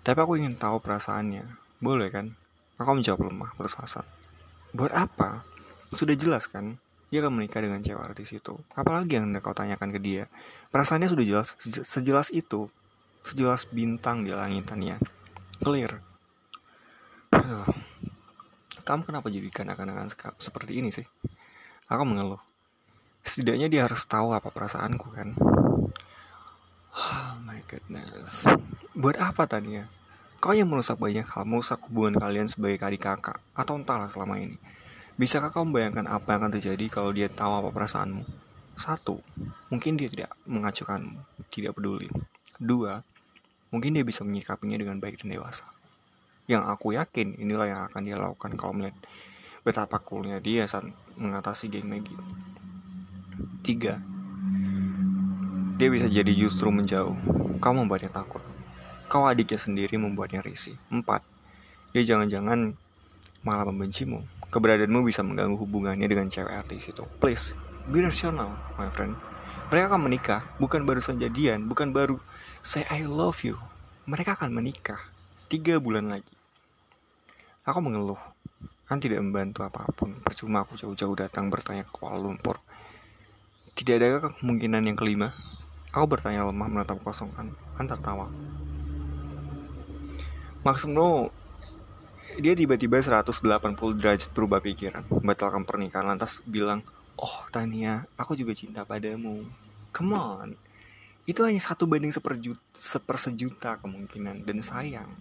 Tapi 0.01 0.17
aku 0.17 0.39
ingin 0.39 0.55
tahu 0.55 0.79
perasaannya. 0.79 1.43
Boleh 1.83 2.07
kan? 2.07 2.33
Aku 2.79 2.95
menjawab 2.95 3.27
lemah, 3.27 3.51
bersasar. 3.59 4.07
Buat 4.71 4.95
apa? 4.95 5.43
Sudah 5.91 6.15
jelas 6.15 6.47
kan? 6.47 6.79
Dia 7.11 7.19
akan 7.19 7.37
menikah 7.37 7.59
dengan 7.59 7.83
cewek 7.83 7.99
artis 7.99 8.31
itu. 8.31 8.55
Apalagi 8.73 9.19
yang 9.19 9.27
kau 9.43 9.51
tanyakan 9.51 9.91
ke 9.91 9.99
dia? 9.99 10.23
Perasaannya 10.71 11.11
sudah 11.11 11.25
jelas, 11.27 11.53
sejelas 11.83 12.31
itu. 12.31 12.71
Sejelas 13.27 13.67
bintang 13.67 14.23
di 14.23 14.31
langit, 14.31 14.71
Tania. 14.71 14.95
Clear. 15.59 15.99
Aduh. 17.35 17.67
Kamu 18.87 19.03
kenapa 19.03 19.27
jadi 19.27 19.51
kanak-kanakan 19.51 20.07
seperti 20.39 20.79
ini 20.79 20.95
sih? 20.95 21.03
Aku 21.91 22.07
mengeluh. 22.07 22.39
Setidaknya 23.27 23.67
dia 23.67 23.83
harus 23.83 24.07
tahu 24.07 24.31
apa 24.31 24.47
perasaanku 24.47 25.11
kan. 25.11 25.35
Oh 26.95 27.35
my 27.43 27.59
goodness. 27.67 28.47
Buat 28.95 29.19
apa 29.19 29.43
Tania? 29.43 29.91
Kau 30.39 30.55
yang 30.55 30.71
merusak 30.71 30.95
banyak 30.95 31.27
hal, 31.27 31.43
merusak 31.43 31.83
hubungan 31.91 32.15
kalian 32.15 32.47
sebagai 32.47 32.79
adik 32.79 33.03
kakak, 33.11 33.43
atau 33.51 33.75
entahlah 33.75 34.07
selama 34.07 34.39
ini. 34.39 34.55
Bisakah 35.19 35.51
kau 35.51 35.67
membayangkan 35.67 36.07
apa 36.07 36.31
yang 36.31 36.47
akan 36.47 36.53
terjadi 36.55 36.85
kalau 36.87 37.11
dia 37.11 37.27
tahu 37.27 37.59
apa 37.59 37.75
perasaanmu? 37.75 38.23
Satu, 38.79 39.19
mungkin 39.67 39.99
dia 39.99 40.07
tidak 40.07 40.31
mengacukanmu, 40.47 41.43
tidak 41.51 41.75
peduli. 41.75 42.07
Dua, 42.55 43.03
mungkin 43.73 43.95
dia 43.95 44.03
bisa 44.03 44.23
menyikapinya 44.23 44.79
dengan 44.79 44.99
baik 44.99 45.21
dan 45.23 45.35
dewasa 45.35 45.67
yang 46.47 46.63
aku 46.63 46.95
yakin 46.95 47.35
inilah 47.35 47.67
yang 47.67 47.81
akan 47.91 48.01
dia 48.07 48.15
lakukan 48.15 48.55
kalau 48.55 48.73
melihat 48.79 48.95
betapa 49.67 49.99
coolnya 49.99 50.39
dia 50.39 50.63
saat 50.63 50.87
mengatasi 51.19 51.67
geng 51.67 51.91
Maggie. 51.91 52.15
Tiga, 53.67 53.99
dia 55.75 55.87
bisa 55.91 56.07
jadi 56.07 56.31
justru 56.31 56.71
menjauh. 56.71 57.19
Kau 57.59 57.75
membuatnya 57.75 58.07
takut. 58.07 58.39
Kau 59.11 59.27
adiknya 59.27 59.59
sendiri 59.59 59.99
membuatnya 59.99 60.39
risih. 60.39 60.79
Empat, 60.87 61.19
dia 61.91 62.07
jangan-jangan 62.07 62.79
malah 63.43 63.67
membencimu. 63.67 64.23
Keberadaanmu 64.47 65.03
bisa 65.03 65.27
mengganggu 65.27 65.59
hubungannya 65.59 66.07
dengan 66.07 66.31
cewek 66.31 66.53
artis 66.55 66.87
itu. 66.87 67.03
Please, 67.19 67.51
be 67.91 67.99
rational, 67.99 68.55
my 68.79 68.87
friend. 68.87 69.19
Mereka 69.67 69.91
akan 69.91 70.07
menikah, 70.07 70.47
bukan 70.63 70.87
baru 70.87 71.03
jadian, 71.03 71.67
bukan 71.67 71.91
baru 71.91 72.15
say 72.67 72.83
I 72.91 73.07
love 73.07 73.47
you. 73.47 73.55
Mereka 74.11 74.35
akan 74.35 74.51
menikah 74.51 74.99
tiga 75.47 75.79
bulan 75.79 76.11
lagi. 76.11 76.35
Aku 77.63 77.79
mengeluh. 77.79 78.19
Kan 78.83 78.99
tidak 78.99 79.23
membantu 79.23 79.63
apa 79.63 79.87
pun. 79.95 80.19
Percuma 80.19 80.67
aku 80.67 80.75
jauh-jauh 80.75 81.15
datang 81.15 81.47
bertanya 81.47 81.87
ke 81.87 81.91
Kuala 81.95 82.19
Lumpur. 82.19 82.59
Tidak 83.71 83.95
ada 83.95 84.19
kemungkinan 84.43 84.83
yang 84.83 84.99
kelima? 84.99 85.31
Aku 85.95 86.11
bertanya 86.11 86.43
lemah 86.43 86.67
menatap 86.67 86.99
kosongan. 87.07 87.55
Kan 87.79 87.87
tertawa. 87.87 88.27
Maksudmu, 90.67 91.31
dia 92.43 92.51
tiba-tiba 92.51 92.99
180 92.99 93.39
derajat 93.95 94.27
berubah 94.35 94.59
pikiran. 94.59 95.07
Membatalkan 95.07 95.63
pernikahan 95.63 96.11
lantas 96.11 96.43
bilang, 96.43 96.83
Oh 97.15 97.47
Tania, 97.47 98.03
aku 98.19 98.35
juga 98.35 98.51
cinta 98.51 98.83
padamu. 98.83 99.47
Come 99.95 100.15
on. 100.19 100.66
Itu 101.27 101.43
hanya 101.43 101.59
satu 101.59 101.83
banding 101.85 102.15
sepersejuta 102.73 103.83
kemungkinan 103.83 104.47
dan 104.47 104.63
sayang 104.63 105.11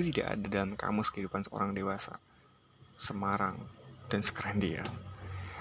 itu 0.00 0.16
tidak 0.16 0.32
ada 0.32 0.46
dalam 0.48 0.72
kamus 0.78 1.12
kehidupan 1.12 1.44
seorang 1.44 1.76
dewasa. 1.76 2.16
Semarang 2.96 3.58
dan 4.08 4.24
sekeren 4.24 4.56
dia. 4.56 4.80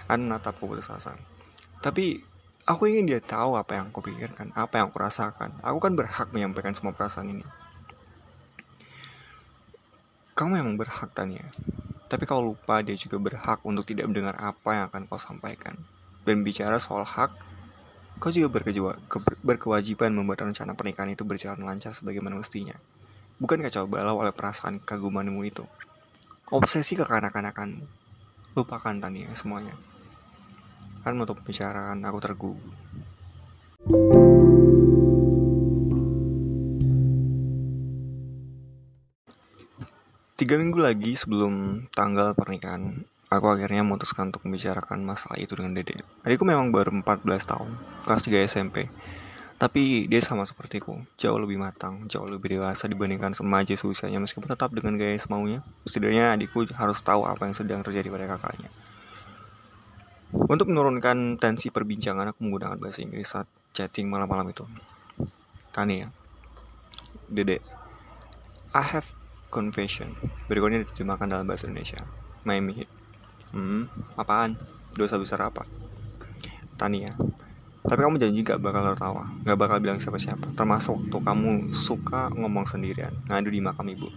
An 0.07 0.29
menatapku 0.29 0.63
putus. 0.63 0.87
Tapi 1.83 2.23
aku 2.63 2.87
ingin 2.87 3.09
dia 3.09 3.19
tahu 3.19 3.59
apa 3.59 3.75
yang 3.75 3.91
aku 3.91 3.99
pikirkan, 4.05 4.55
apa 4.55 4.79
yang 4.79 4.87
aku 4.87 5.01
rasakan. 5.01 5.59
Aku 5.59 5.83
kan 5.83 5.91
berhak 5.97 6.31
menyampaikan 6.31 6.71
semua 6.71 6.95
perasaan 6.95 7.35
ini. 7.35 7.45
Kamu 10.39 10.55
memang 10.55 10.79
berhak, 10.79 11.11
Tania. 11.11 11.43
Tapi 12.07 12.23
kau 12.23 12.39
lupa 12.39 12.79
dia 12.79 12.95
juga 12.95 13.19
berhak 13.19 13.59
untuk 13.67 13.83
tidak 13.83 14.07
mendengar 14.07 14.39
apa 14.39 14.69
yang 14.71 14.83
akan 14.87 15.03
kau 15.11 15.19
sampaikan. 15.19 15.75
Dan 16.23 16.47
bicara 16.47 16.79
soal 16.79 17.03
hak, 17.03 17.35
kau 18.19 18.35
juga 18.35 18.51
berkewajiban 19.41 20.11
membuat 20.11 20.43
rencana 20.43 20.75
pernikahan 20.75 21.15
itu 21.15 21.23
berjalan 21.23 21.63
lancar 21.63 21.95
sebagaimana 21.95 22.35
mestinya. 22.35 22.75
Bukan 23.39 23.63
kacau 23.63 23.87
balau 23.87 24.19
oleh 24.19 24.35
perasaan 24.35 24.83
kagumanmu 24.83 25.39
itu. 25.47 25.63
Obsesi 26.51 26.99
kekanak-kanakanmu. 26.99 27.87
Lupakan 28.59 28.99
Tania 28.99 29.31
semuanya. 29.31 29.71
Kan 31.07 31.15
untuk 31.15 31.39
pembicaraan 31.39 32.03
aku 32.03 32.19
tergugu. 32.19 32.69
Tiga 40.35 40.55
minggu 40.59 40.79
lagi 40.79 41.15
sebelum 41.15 41.87
tanggal 41.95 42.35
pernikahan, 42.35 43.07
aku 43.29 43.45
akhirnya 43.45 43.85
memutuskan 43.85 44.33
untuk 44.33 44.41
membicarakan 44.49 45.05
masalah 45.05 45.37
itu 45.37 45.53
dengan 45.53 45.77
Dede. 45.77 46.01
Adikku 46.25 46.43
memang 46.43 46.73
baru 46.73 46.89
14 46.89 47.25
tahun, 47.45 47.69
kelas 48.03 48.21
3 48.25 48.49
SMP. 48.49 48.89
Tapi 49.59 50.07
dia 50.07 50.23
sama 50.23 50.47
sepertiku, 50.47 51.03
jauh 51.19 51.35
lebih 51.35 51.59
matang, 51.59 52.07
jauh 52.07 52.25
lebih 52.25 52.57
dewasa 52.57 52.87
dibandingkan 52.87 53.35
remaja 53.35 53.75
seusianya 53.75 54.17
meskipun 54.23 54.47
tetap 54.47 54.71
dengan 54.71 54.95
gaya 54.95 55.19
semaunya. 55.19 55.61
Setidaknya 55.83 56.33
adikku 56.33 56.63
harus 56.73 57.03
tahu 57.03 57.27
apa 57.27 57.43
yang 57.43 57.53
sedang 57.53 57.83
terjadi 57.83 58.07
pada 58.07 58.25
kakaknya. 58.35 58.71
Untuk 60.31 60.71
menurunkan 60.71 61.41
tensi 61.41 61.73
perbincangan, 61.73 62.31
aku 62.31 62.39
menggunakan 62.45 62.79
bahasa 62.79 63.03
Inggris 63.03 63.27
saat 63.27 63.51
chatting 63.75 64.07
malam-malam 64.07 64.47
itu. 64.47 64.63
Tania, 65.75 66.07
Dede, 67.27 67.59
I 68.71 68.83
have 68.95 69.11
confession. 69.51 70.15
Berikutnya 70.47 70.87
diterjemahkan 70.87 71.27
dalam 71.27 71.45
bahasa 71.45 71.67
Indonesia. 71.67 72.05
Miami 72.47 72.79
Heat. 72.79 72.98
Hmm, 73.55 73.89
apaan? 74.19 74.57
Dosa 74.93 75.17
besar 75.17 75.41
apa? 75.45 75.65
Tania, 76.79 77.11
tapi 77.89 78.05
kamu 78.05 78.21
janji 78.21 78.45
gak 78.45 78.61
bakal 78.61 78.85
tertawa, 78.91 79.33
gak 79.47 79.57
bakal 79.57 79.81
bilang 79.81 79.97
siapa-siapa. 79.97 80.53
Termasuk 80.53 81.09
waktu 81.09 81.17
kamu 81.25 81.51
suka 81.71 82.29
ngomong 82.37 82.69
sendirian, 82.69 83.09
ngadu 83.25 83.49
di 83.49 83.63
makam 83.63 83.87
ibu. 83.89 84.11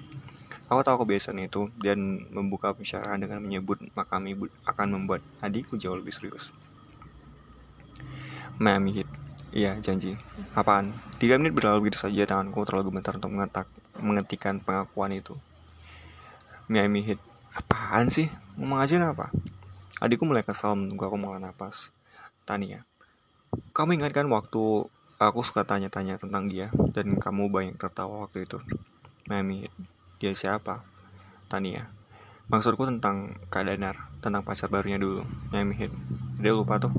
Aku 0.69 0.85
tahu 0.85 1.09
kebiasaan 1.09 1.41
itu 1.41 1.73
dan 1.81 2.29
membuka 2.37 2.77
pembicaraan 2.77 3.17
dengan 3.23 3.41
menyebut 3.41 3.81
makam 3.97 4.29
ibu 4.29 4.45
akan 4.69 4.89
membuat 4.93 5.25
adikku 5.41 5.81
jauh 5.81 5.97
lebih 5.97 6.13
serius. 6.13 6.53
Miami 8.61 9.01
Heat. 9.01 9.09
Iya, 9.57 9.81
janji. 9.81 10.21
Apaan? 10.53 10.93
Tiga 11.17 11.41
menit 11.41 11.57
berlalu 11.57 11.89
begitu 11.89 12.05
saja 12.05 12.29
tanganku 12.29 12.69
terlalu 12.69 12.93
gemetar 12.93 13.17
untuk 13.17 13.33
mengetak, 13.33 13.67
mengetikkan 14.01 14.61
pengakuan 14.61 15.17
itu. 15.17 15.37
Miami 16.69 17.05
Heat. 17.05 17.21
Apaan 17.53 18.09
sih? 18.09 18.33
Ngomong 18.57 18.81
aja 18.81 18.97
apa? 19.05 19.29
Adikku 20.01 20.25
mulai 20.25 20.41
kesal 20.41 20.75
menunggu 20.75 21.05
aku 21.05 21.17
mengolah 21.21 21.39
napas. 21.39 21.93
Tania. 22.49 22.89
Kamu 23.77 24.01
ingat 24.01 24.17
kan 24.17 24.27
waktu 24.33 24.89
aku 25.21 25.41
suka 25.45 25.63
tanya-tanya 25.63 26.17
tentang 26.17 26.49
dia 26.49 26.73
dan 26.97 27.21
kamu 27.21 27.53
banyak 27.53 27.77
tertawa 27.77 28.25
waktu 28.25 28.49
itu? 28.49 28.59
Mami, 29.29 29.69
dia 30.19 30.33
siapa? 30.33 30.83
Tania. 31.47 31.87
Maksudku 32.49 32.89
tentang 32.89 33.39
Kak 33.53 33.69
Danar, 33.69 34.11
tentang 34.25 34.43
pacar 34.43 34.73
barunya 34.73 34.99
dulu, 34.99 35.23
Mami. 35.53 35.87
Dia 36.41 36.53
lupa 36.57 36.81
tuh. 36.81 36.91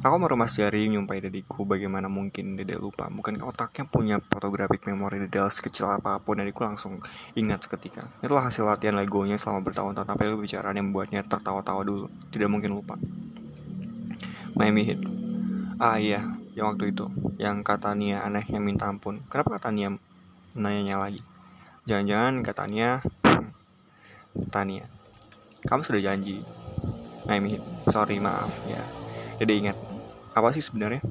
Aku 0.00 0.16
meremas 0.16 0.56
jari 0.56 0.88
menyumpai 0.88 1.20
dediku 1.20 1.68
bagaimana 1.68 2.08
mungkin 2.08 2.56
Dede 2.56 2.80
lupa. 2.80 3.12
Bukan 3.12 3.36
otaknya 3.44 3.84
punya 3.84 4.16
fotografik 4.16 4.88
memori 4.88 5.20
detail 5.20 5.52
sekecil 5.52 5.92
apa 5.92 6.16
pun 6.24 6.40
Dadiku 6.40 6.64
langsung 6.64 7.04
ingat 7.36 7.68
seketika. 7.68 8.08
Itulah 8.24 8.48
hasil 8.48 8.64
latihan 8.64 8.96
legonya 8.96 9.36
selama 9.36 9.60
bertahun-tahun. 9.60 10.08
Tapi 10.08 10.22
itu 10.24 10.36
bicaraan 10.40 10.76
yang 10.80 10.88
membuatnya 10.88 11.20
tertawa-tawa 11.20 11.84
dulu. 11.84 12.08
Tidak 12.32 12.48
mungkin 12.48 12.80
lupa. 12.80 12.96
Miami 14.56 14.88
Heat. 14.88 15.00
Ah 15.76 16.00
iya, 16.00 16.24
yang 16.56 16.72
waktu 16.72 16.96
itu, 16.96 17.08
yang 17.36 17.60
kata 17.60 17.92
Nia 17.92 18.24
anehnya 18.24 18.60
minta 18.60 18.88
ampun. 18.88 19.20
Kenapa 19.28 19.60
kata 19.60 19.68
Nia 19.68 19.96
nanya 20.56 20.96
lagi? 20.96 21.20
Jangan-jangan 21.88 22.34
katanya 22.44 22.88
Tania 24.54 24.86
Kamu 25.66 25.82
sudah 25.82 25.98
janji 25.98 26.38
I 27.26 27.42
mean, 27.42 27.58
sorry 27.90 28.22
maaf 28.22 28.52
ya 28.70 28.78
Dede 29.42 29.58
ingat 29.58 29.89
Apa 30.36 30.54
sih 30.54 30.62
sebenarnya 30.62 31.02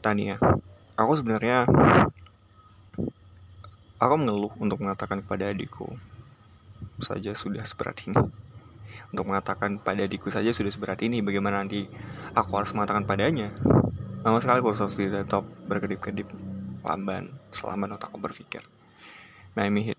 Tania 0.00 0.36
Aku 0.96 1.12
sebenarnya 1.16 1.64
Aku 4.00 4.14
mengeluh 4.16 4.52
untuk 4.60 4.80
mengatakan 4.80 5.20
kepada 5.20 5.50
adikku 5.50 5.92
Saja 7.00 7.36
sudah 7.36 7.64
seberat 7.64 7.96
ini 8.06 8.16
Untuk 9.10 9.24
mengatakan 9.26 9.80
pada 9.80 10.06
adikku 10.06 10.30
saja 10.30 10.54
sudah 10.54 10.72
seberat 10.72 11.00
ini 11.02 11.20
Bagaimana 11.20 11.60
nanti 11.60 11.84
aku 12.32 12.56
harus 12.56 12.72
mengatakan 12.72 13.04
padanya 13.04 13.52
Lama 14.20 14.36
sekali 14.36 14.60
kursus 14.60 15.00
di 15.00 15.08
laptop 15.08 15.48
berkedip-kedip 15.64 16.28
lamban 16.84 17.28
selama 17.52 17.96
otakku 17.96 18.16
berpikir. 18.20 18.64
Miami 19.56 19.92
Heat. 19.92 19.98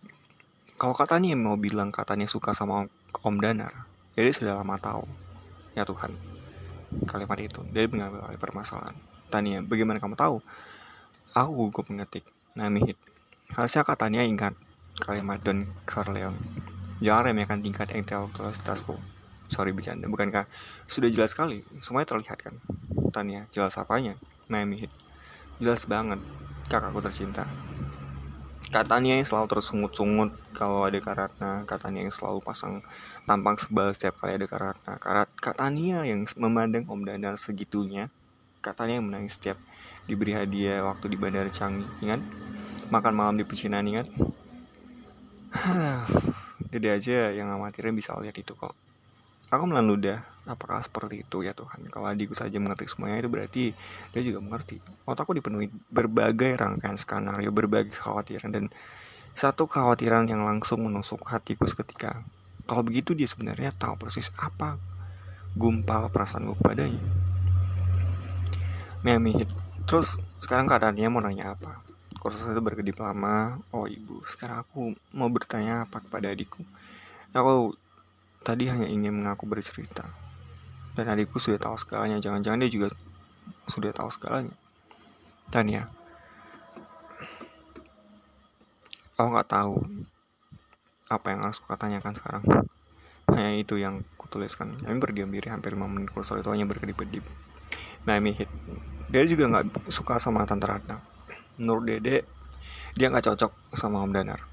Kalau 0.78 0.98
katanya 0.98 1.38
mau 1.38 1.58
bilang 1.58 1.94
katanya 1.94 2.26
suka 2.26 2.58
sama 2.58 2.90
Om 3.22 3.38
Danar, 3.38 3.86
jadi 4.18 4.34
sudah 4.34 4.54
lama 4.58 4.82
tahu. 4.82 5.06
Ya 5.78 5.86
Tuhan, 5.86 6.18
kalimat 7.08 7.38
itu. 7.40 7.62
Dia 7.72 7.88
mengambil 7.88 8.26
alih 8.28 8.40
permasalahan. 8.42 8.96
Tania, 9.32 9.64
bagaimana 9.64 9.98
kamu 9.98 10.16
tahu? 10.20 10.44
Aku 11.32 11.50
gugup 11.56 11.88
mengetik. 11.88 12.28
Miami 12.54 12.84
Heat. 12.84 13.00
Harusnya 13.56 13.88
katanya 13.88 14.22
ingat 14.24 14.52
kalimat 15.00 15.40
Don 15.40 15.64
Corleone. 15.88 16.36
Jangan 17.00 17.32
remehkan 17.32 17.64
tingkat 17.64 17.96
intelektualitasku. 17.96 19.00
Sorry 19.52 19.76
bercanda, 19.76 20.08
bukankah 20.08 20.48
sudah 20.88 21.12
jelas 21.12 21.36
sekali? 21.36 21.64
Semuanya 21.84 22.16
terlihat 22.16 22.40
kan? 22.40 22.56
Tania, 23.12 23.48
jelas 23.52 23.76
apanya? 23.80 24.16
Miami 24.48 24.84
Heat. 24.84 24.92
Jelas 25.60 25.84
banget 25.88 26.20
kakakku 26.72 27.04
tercinta 27.04 27.48
katanya 28.72 29.20
yang 29.20 29.28
selalu 29.28 29.48
tersungut-sungut 29.52 30.32
kalau 30.56 30.88
ada 30.88 30.98
Karatna. 30.98 31.68
Katanya 31.68 32.08
yang 32.08 32.14
selalu 32.16 32.40
pasang 32.40 32.80
tampang 33.28 33.60
sebal 33.60 33.92
setiap 33.92 34.24
kali 34.24 34.40
ada 34.40 34.48
Karatna. 34.48 34.98
Karat 34.98 35.30
katanya 35.38 36.08
yang 36.08 36.24
memandang 36.40 36.88
Om 36.88 37.04
Danar 37.04 37.36
segitunya. 37.36 38.08
Katanya 38.64 38.98
yang 38.98 39.12
menangis 39.12 39.36
setiap 39.36 39.60
diberi 40.10 40.34
hadiah 40.34 40.82
waktu 40.86 41.14
di 41.14 41.18
Bandara 41.18 41.48
Canggih 41.48 41.88
ingat 42.02 42.22
makan 42.90 43.14
malam 43.14 43.36
di 43.38 43.46
pecinan 43.46 43.86
ingat 43.92 44.08
Dede 46.72 46.90
aja 46.92 47.32
yang 47.36 47.52
amatirin 47.52 47.96
bisa 47.96 48.16
lihat 48.20 48.36
itu 48.36 48.56
kok 48.56 48.74
Aku 49.52 49.68
menelan 49.68 49.92
ludah, 49.92 50.24
apakah 50.48 50.80
seperti 50.80 51.28
itu 51.28 51.44
ya 51.44 51.52
Tuhan? 51.52 51.84
Kalau 51.92 52.08
adikku 52.08 52.32
saja 52.32 52.56
mengerti 52.56 52.88
semuanya 52.88 53.20
itu 53.20 53.28
berarti 53.28 53.64
dia 54.16 54.22
juga 54.24 54.40
mengerti. 54.40 54.80
Otakku 55.04 55.36
dipenuhi 55.36 55.68
berbagai 55.92 56.56
rangkaian 56.56 56.96
skenario, 56.96 57.52
berbagai 57.52 57.92
khawatiran 58.00 58.48
dan 58.56 58.66
satu 59.36 59.68
khawatiran 59.68 60.24
yang 60.32 60.48
langsung 60.48 60.88
menusuk 60.88 61.28
hatiku 61.28 61.68
seketika. 61.68 62.24
Kalau 62.64 62.80
begitu 62.80 63.12
dia 63.12 63.28
sebenarnya 63.28 63.76
tahu 63.76 64.00
persis 64.00 64.32
apa 64.40 64.80
gumpal 65.60 66.08
perasaanku 66.08 66.56
kepadanya. 66.64 67.04
Miami 69.04 69.36
Heat. 69.36 69.52
Terus 69.84 70.16
sekarang 70.40 70.70
keadaannya 70.70 71.12
mau 71.12 71.20
nanya 71.20 71.60
apa? 71.60 71.84
Kursus 72.22 72.48
itu 72.48 72.62
berkedip 72.64 73.02
lama. 73.02 73.60
Oh 73.74 73.90
ibu, 73.90 74.24
sekarang 74.24 74.64
aku 74.64 74.96
mau 75.12 75.28
bertanya 75.28 75.90
apa 75.90 76.00
kepada 76.00 76.32
adikku. 76.32 76.64
Aku 77.34 77.76
Tadi 78.42 78.66
hanya 78.66 78.90
ingin 78.90 79.14
mengaku 79.14 79.46
bercerita. 79.46 80.10
Dan 80.98 81.08
adikku 81.08 81.38
sudah 81.38 81.62
tahu 81.62 81.78
segalanya. 81.78 82.18
Jangan-jangan 82.18 82.60
dia 82.66 82.72
juga 82.74 82.88
sudah 83.70 83.94
tahu 83.94 84.10
segalanya. 84.10 84.54
Tania. 85.54 85.86
Aku 89.16 89.30
nggak 89.30 89.50
tahu 89.54 89.86
apa 91.12 91.28
yang 91.30 91.46
harus 91.46 91.62
kutanyakan 91.62 92.14
sekarang. 92.18 92.44
Hanya 93.30 93.54
itu 93.62 93.78
yang 93.78 94.02
kutuliskan. 94.18 94.82
Kami 94.82 94.98
berdiam 94.98 95.30
diri 95.30 95.48
hampir 95.48 95.78
5 95.78 95.86
menit 95.86 96.10
kursor 96.10 96.42
itu 96.42 96.50
hanya 96.50 96.66
berkedip-kedip. 96.66 97.24
Naomi 98.04 98.34
hit. 98.34 98.50
Dia 99.14 99.22
juga 99.30 99.48
nggak 99.48 99.88
suka 99.94 100.18
sama 100.18 100.44
Tante 100.50 100.66
Ratna. 100.66 100.98
Menurut 101.62 101.86
Dede, 101.86 102.26
dia 102.98 103.08
nggak 103.08 103.32
cocok 103.32 103.52
sama 103.78 104.02
Om 104.02 104.12
Danar. 104.12 104.51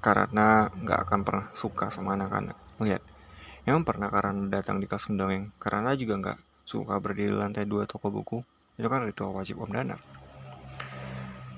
Karena 0.00 0.68
nggak 0.72 0.98
akan 1.08 1.20
pernah 1.22 1.46
suka 1.52 1.92
sama 1.92 2.16
anak-anak. 2.16 2.56
Lihat, 2.80 3.04
emang 3.68 3.84
pernah 3.84 4.08
karena 4.08 4.32
datang 4.48 4.80
di 4.80 4.88
kelas 4.88 5.12
mendongeng? 5.12 5.52
Karena 5.60 5.92
juga 5.92 6.16
nggak 6.16 6.38
suka 6.64 6.96
berdiri 6.96 7.32
di 7.32 7.36
lantai 7.36 7.68
dua 7.68 7.84
toko 7.84 8.08
buku. 8.08 8.40
Itu 8.80 8.88
kan 8.88 9.04
ritual 9.04 9.36
wajib 9.36 9.60
Om 9.60 9.72
Danar. 9.76 10.00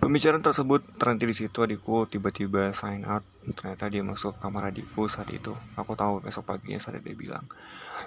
Pembicaraan 0.03 0.43
tersebut 0.43 0.83
terhenti 0.99 1.31
di 1.31 1.35
situ 1.39 1.63
adikku 1.63 2.11
tiba-tiba 2.11 2.75
sign 2.75 3.07
out. 3.07 3.23
Ternyata 3.55 3.87
dia 3.87 4.03
masuk 4.03 4.35
kamar 4.43 4.75
adikku 4.75 5.07
saat 5.07 5.31
itu. 5.31 5.55
Aku 5.79 5.95
tahu 5.95 6.19
besok 6.19 6.43
paginya 6.51 6.83
saat 6.83 6.99
dia 6.99 7.15
bilang. 7.15 7.47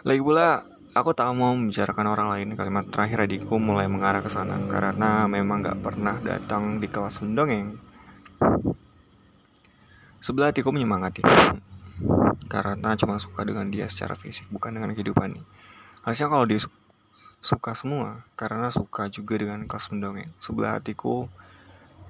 Lagi 0.04 0.20
pula, 0.20 0.68
aku 0.92 1.16
tak 1.16 1.32
mau 1.32 1.56
membicarakan 1.56 2.12
orang 2.12 2.28
lain. 2.36 2.60
Kalimat 2.60 2.92
terakhir 2.92 3.24
adikku 3.24 3.56
mulai 3.56 3.88
mengarah 3.88 4.20
ke 4.20 4.28
sana 4.28 4.60
karena 4.68 5.24
memang 5.32 5.64
gak 5.64 5.80
pernah 5.80 6.20
datang 6.20 6.84
di 6.84 6.92
kelas 6.92 7.24
mendongeng. 7.24 7.80
Sebelah 10.26 10.50
hatiku 10.50 10.74
menyemangati 10.74 11.22
karena 12.50 12.98
cuma 12.98 13.22
suka 13.22 13.46
dengan 13.46 13.70
dia 13.70 13.86
secara 13.86 14.18
fisik 14.18 14.50
bukan 14.54 14.74
dengan 14.74 14.94
kehidupannya 14.94 15.44
harusnya 16.06 16.28
kalau 16.30 16.46
dia 16.46 16.62
suka 17.42 17.72
semua 17.74 18.26
karena 18.38 18.70
suka 18.70 19.10
juga 19.10 19.38
dengan 19.42 19.66
kelas 19.66 19.90
mendongeng 19.94 20.30
sebelah 20.38 20.78
hatiku 20.78 21.30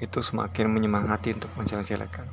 itu 0.04 0.19
semakin 0.19 0.67
menyemangati 0.71 1.39
untuk 1.39 1.51
menjelek-jelekan 1.56 2.28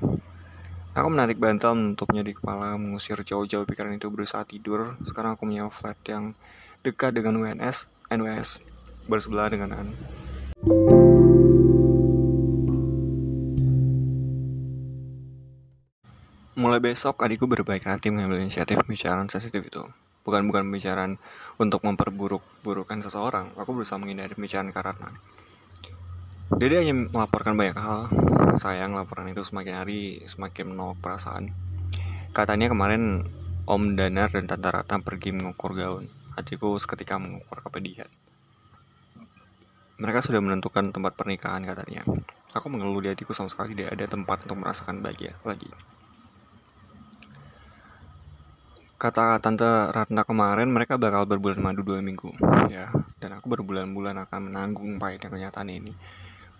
Aku 0.92 1.08
menarik 1.08 1.40
bantal 1.40 1.72
menutupnya 1.72 2.20
di 2.20 2.36
kepala, 2.36 2.76
mengusir 2.76 3.16
jauh-jauh 3.16 3.64
pikiran 3.64 3.96
itu 3.96 4.12
berusaha 4.12 4.44
tidur. 4.44 5.00
Sekarang 5.08 5.40
aku 5.40 5.48
punya 5.48 5.64
flat 5.72 5.96
yang 6.04 6.36
dekat 6.84 7.16
dengan 7.16 7.40
UNS, 7.40 7.88
NWS, 8.12 8.60
bersebelah 9.08 9.48
dengan 9.48 9.72
An. 9.72 9.88
Mulai 16.72 16.88
besok 16.88 17.20
adikku 17.20 17.44
berbaik 17.44 17.84
hati 17.84 18.08
mengambil 18.08 18.40
inisiatif 18.40 18.80
pembicaraan 18.80 19.28
sensitif 19.28 19.60
itu. 19.60 19.84
Bukan 20.24 20.48
bukan 20.48 20.64
pembicaraan 20.72 21.20
untuk 21.60 21.84
memperburuk 21.84 22.40
burukan 22.64 22.96
seseorang. 22.96 23.52
Aku 23.60 23.76
berusaha 23.76 24.00
menghindari 24.00 24.32
pembicaraan 24.32 24.72
karena 24.72 25.12
Dede 26.56 26.80
hanya 26.80 26.96
melaporkan 26.96 27.60
banyak 27.60 27.76
hal. 27.76 28.08
Sayang 28.56 28.96
laporan 28.96 29.28
itu 29.28 29.44
semakin 29.44 29.84
hari 29.84 30.24
semakin 30.24 30.72
menolak 30.72 30.96
perasaan. 31.04 31.52
Katanya 32.32 32.72
kemarin 32.72 33.28
Om 33.68 33.92
Danar 33.92 34.32
dan 34.32 34.48
Tante 34.48 34.72
Ratna 34.72 34.96
pergi 35.04 35.36
mengukur 35.36 35.76
gaun. 35.76 36.08
Hatiku 36.40 36.80
seketika 36.80 37.20
mengukur 37.20 37.60
kepedihan. 37.68 38.08
Mereka 40.00 40.24
sudah 40.24 40.40
menentukan 40.40 40.88
tempat 40.88 41.20
pernikahan 41.20 41.68
katanya. 41.68 42.00
Aku 42.56 42.72
mengeluh 42.72 43.04
di 43.04 43.12
hatiku 43.12 43.36
sama 43.36 43.52
sekali 43.52 43.76
tidak 43.76 43.92
ada 43.92 44.08
tempat 44.08 44.48
untuk 44.48 44.64
merasakan 44.64 45.04
bahagia 45.04 45.36
lagi. 45.44 45.68
Kata 49.02 49.42
tante 49.42 49.66
Ratna 49.66 50.22
kemarin 50.22 50.70
mereka 50.70 50.94
bakal 50.94 51.26
berbulan 51.26 51.58
madu 51.58 51.82
dua 51.82 51.98
minggu 51.98 52.30
ya. 52.70 52.86
Dan 53.18 53.34
aku 53.34 53.50
berbulan-bulan 53.50 54.14
akan 54.30 54.50
menanggung 54.50 55.02
pahitnya 55.02 55.26
kenyataan 55.26 55.66
ini. 55.74 55.90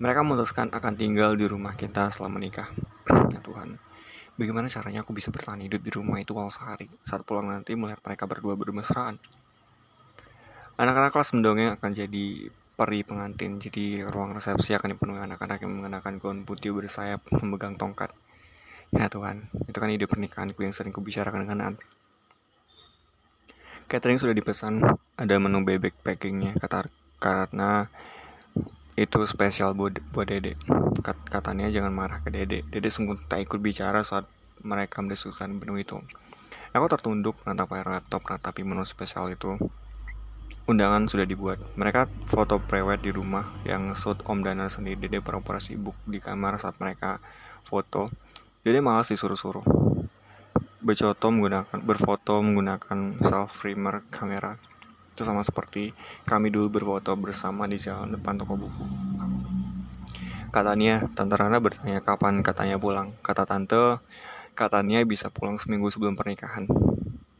Mereka 0.03 0.27
memutuskan 0.27 0.75
akan 0.75 0.99
tinggal 0.99 1.39
di 1.39 1.47
rumah 1.47 1.79
kita 1.79 2.11
setelah 2.11 2.35
menikah. 2.35 2.67
Ya 3.31 3.39
Tuhan 3.39 3.79
bagaimana 4.35 4.67
caranya 4.67 5.07
aku 5.07 5.15
bisa 5.15 5.31
bertahan 5.31 5.63
hidup 5.63 5.87
di 5.87 5.91
rumah 5.95 6.19
itu 6.19 6.35
walau 6.35 6.51
sehari 6.51 6.91
saat 7.07 7.23
pulang 7.23 7.47
nanti 7.47 7.79
melihat 7.79 8.03
mereka 8.03 8.27
berdua 8.27 8.59
bermesraan? 8.59 9.23
Anak-anak 10.81 11.15
kelas 11.15 11.31
mendongeng 11.37 11.71
akan 11.79 11.91
jadi 11.95 12.51
peri 12.75 13.07
pengantin 13.07 13.63
jadi 13.63 14.09
ruang 14.09 14.35
resepsi 14.35 14.75
akan 14.75 14.99
dipenuhi 14.99 15.23
anak-anak 15.23 15.63
yang 15.63 15.79
mengenakan 15.79 16.19
gaun 16.19 16.43
putih 16.43 16.75
bersayap 16.75 17.23
memegang 17.31 17.79
tongkat. 17.79 18.11
Ya 18.91 19.07
Tuhan 19.07 19.47
itu 19.69 19.79
kan 19.79 19.89
ide 19.95 20.11
pernikahanku 20.11 20.67
yang 20.67 20.75
sering 20.75 20.91
kubicarakan 20.91 21.47
dengan 21.47 21.77
Catering 23.93 24.17
sudah 24.17 24.33
dipesan, 24.33 24.81
ada 25.21 25.37
menu 25.37 25.69
bebek 25.69 25.93
packingnya 26.01 26.57
kata 26.57 26.89
karena 27.21 27.93
itu 28.97 29.21
spesial 29.29 29.77
buat 29.77 30.01
buat 30.17 30.33
Dede. 30.33 30.57
Kat, 31.05 31.21
katanya 31.29 31.69
jangan 31.69 31.93
marah 31.93 32.25
ke 32.25 32.33
Dede. 32.33 32.65
Dede 32.73 32.89
sungguh 32.89 33.21
tak 33.29 33.45
ikut 33.45 33.61
bicara 33.61 34.01
saat 34.01 34.25
mereka 34.65 35.05
mendiskusikan 35.05 35.53
menu 35.61 35.77
itu. 35.77 36.01
Aku 36.73 36.89
tertunduk 36.89 37.37
menatap 37.45 37.69
layar 37.69 38.01
laptop 38.01 38.25
tapi 38.41 38.65
menu 38.65 38.81
spesial 38.89 39.29
itu. 39.29 39.61
Undangan 40.65 41.05
sudah 41.13 41.29
dibuat. 41.29 41.61
Mereka 41.77 42.09
foto 42.33 42.65
prewed 42.65 43.05
di 43.05 43.13
rumah 43.13 43.45
yang 43.69 43.93
shoot 43.93 44.25
Om 44.25 44.41
Danar 44.41 44.73
sendiri. 44.73 45.05
Dede 45.05 45.21
pura-pura 45.21 45.61
sibuk 45.61 46.01
di 46.09 46.17
kamar 46.17 46.57
saat 46.57 46.81
mereka 46.81 47.21
foto. 47.69 48.09
Dede 48.65 48.81
malas 48.81 49.13
disuruh-suruh 49.13 49.82
berfoto 50.83 51.31
menggunakan 51.31 51.79
berfoto 51.81 52.43
menggunakan 52.43 53.23
self 53.23 53.63
framer 53.63 54.03
kamera 54.11 54.59
itu 55.15 55.23
sama 55.23 55.47
seperti 55.47 55.95
kami 56.27 56.51
dulu 56.51 56.83
berfoto 56.83 57.15
bersama 57.15 57.71
di 57.71 57.79
jalan 57.79 58.19
depan 58.19 58.37
toko 58.37 58.55
buku 58.59 58.85
Katanya, 60.53 61.01
Tante 61.17 61.33
Rana 61.41 61.65
bertanya 61.65 62.05
kapan 62.05 62.45
katanya 62.45 62.77
pulang. 62.77 63.17
Kata 63.25 63.49
Tante, 63.49 64.05
katanya 64.53 65.01
bisa 65.01 65.33
pulang 65.33 65.57
seminggu 65.57 65.89
sebelum 65.89 66.13
pernikahan. 66.13 66.69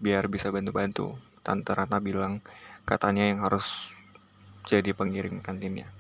Biar 0.01 0.33
bisa 0.33 0.49
bantu-bantu. 0.49 1.21
Tante 1.45 1.77
Rana 1.77 2.01
bilang, 2.01 2.41
katanya 2.89 3.29
yang 3.29 3.45
harus 3.45 3.93
jadi 4.65 4.97
pengirim 4.97 5.45
kantinnya. 5.45 5.93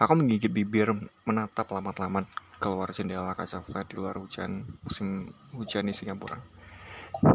Aku 0.00 0.16
menggigit 0.16 0.48
bibir, 0.48 0.96
menatap 1.28 1.68
lamat-lamat 1.68 2.24
keluar 2.62 2.94
jendela 2.94 3.34
kaca 3.34 3.58
flat 3.66 3.90
di 3.90 3.98
luar 3.98 4.14
hujan 4.22 4.62
musim 4.86 5.34
hujan 5.50 5.90
di 5.90 5.90
Singapura. 5.90 6.38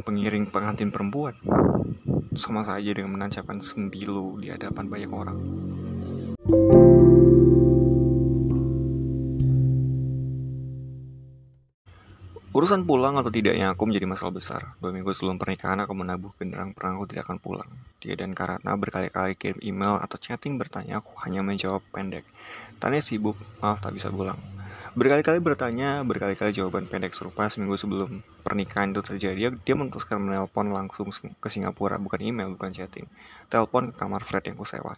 Pengiring 0.08 0.48
pengantin 0.48 0.88
perempuan 0.88 1.36
sama 2.40 2.63
saja 2.63 2.96
dengan 2.96 3.12
menancapkan 3.20 3.60
sembilu 3.60 4.40
di 4.40 4.48
hadapan 4.48 4.88
banyak 4.88 5.12
orang. 5.12 5.38
Urusan 12.56 12.90
pulang 12.90 13.20
atau 13.20 13.30
tidaknya 13.30 13.76
aku 13.76 13.86
menjadi 13.86 14.08
masalah 14.10 14.34
besar. 14.34 14.80
Dua 14.82 14.90
minggu 14.90 15.13
sebelum 15.13 15.38
pernikahan 15.38 15.78
aku 15.84 15.94
menabuh 15.94 16.34
genderang 16.42 16.74
perang 16.74 16.98
aku 16.98 17.06
tidak 17.12 17.30
akan 17.30 17.38
pulang. 17.38 17.70
Dia 18.02 18.18
dan 18.18 18.34
Karatna 18.34 18.74
berkali-kali 18.80 19.38
kirim 19.38 19.60
email 19.62 20.02
atau 20.02 20.18
chatting 20.18 20.58
bertanya 20.58 21.04
aku 21.04 21.13
hanya 21.22 21.46
menjawab 21.46 21.86
pendek. 21.94 22.26
Tanya 22.82 22.98
sibuk, 22.98 23.38
maaf 23.62 23.78
tak 23.78 23.94
bisa 23.94 24.10
pulang. 24.10 24.42
Berkali-kali 24.98 25.38
bertanya, 25.38 26.02
berkali-kali 26.02 26.50
jawaban 26.58 26.90
pendek 26.90 27.14
serupa 27.14 27.46
seminggu 27.46 27.78
sebelum 27.78 28.26
pernikahan 28.42 28.90
itu 28.98 29.06
terjadi. 29.06 29.54
Dia 29.62 29.76
memutuskan 29.78 30.18
menelpon 30.18 30.74
langsung 30.74 31.14
ke 31.14 31.48
Singapura, 31.54 32.02
bukan 32.02 32.18
email, 32.26 32.50
bukan 32.58 32.74
chatting. 32.74 33.06
Telepon 33.46 33.94
ke 33.94 34.02
kamar 34.02 34.26
flat 34.26 34.50
yang 34.50 34.58
kusewa. 34.58 34.98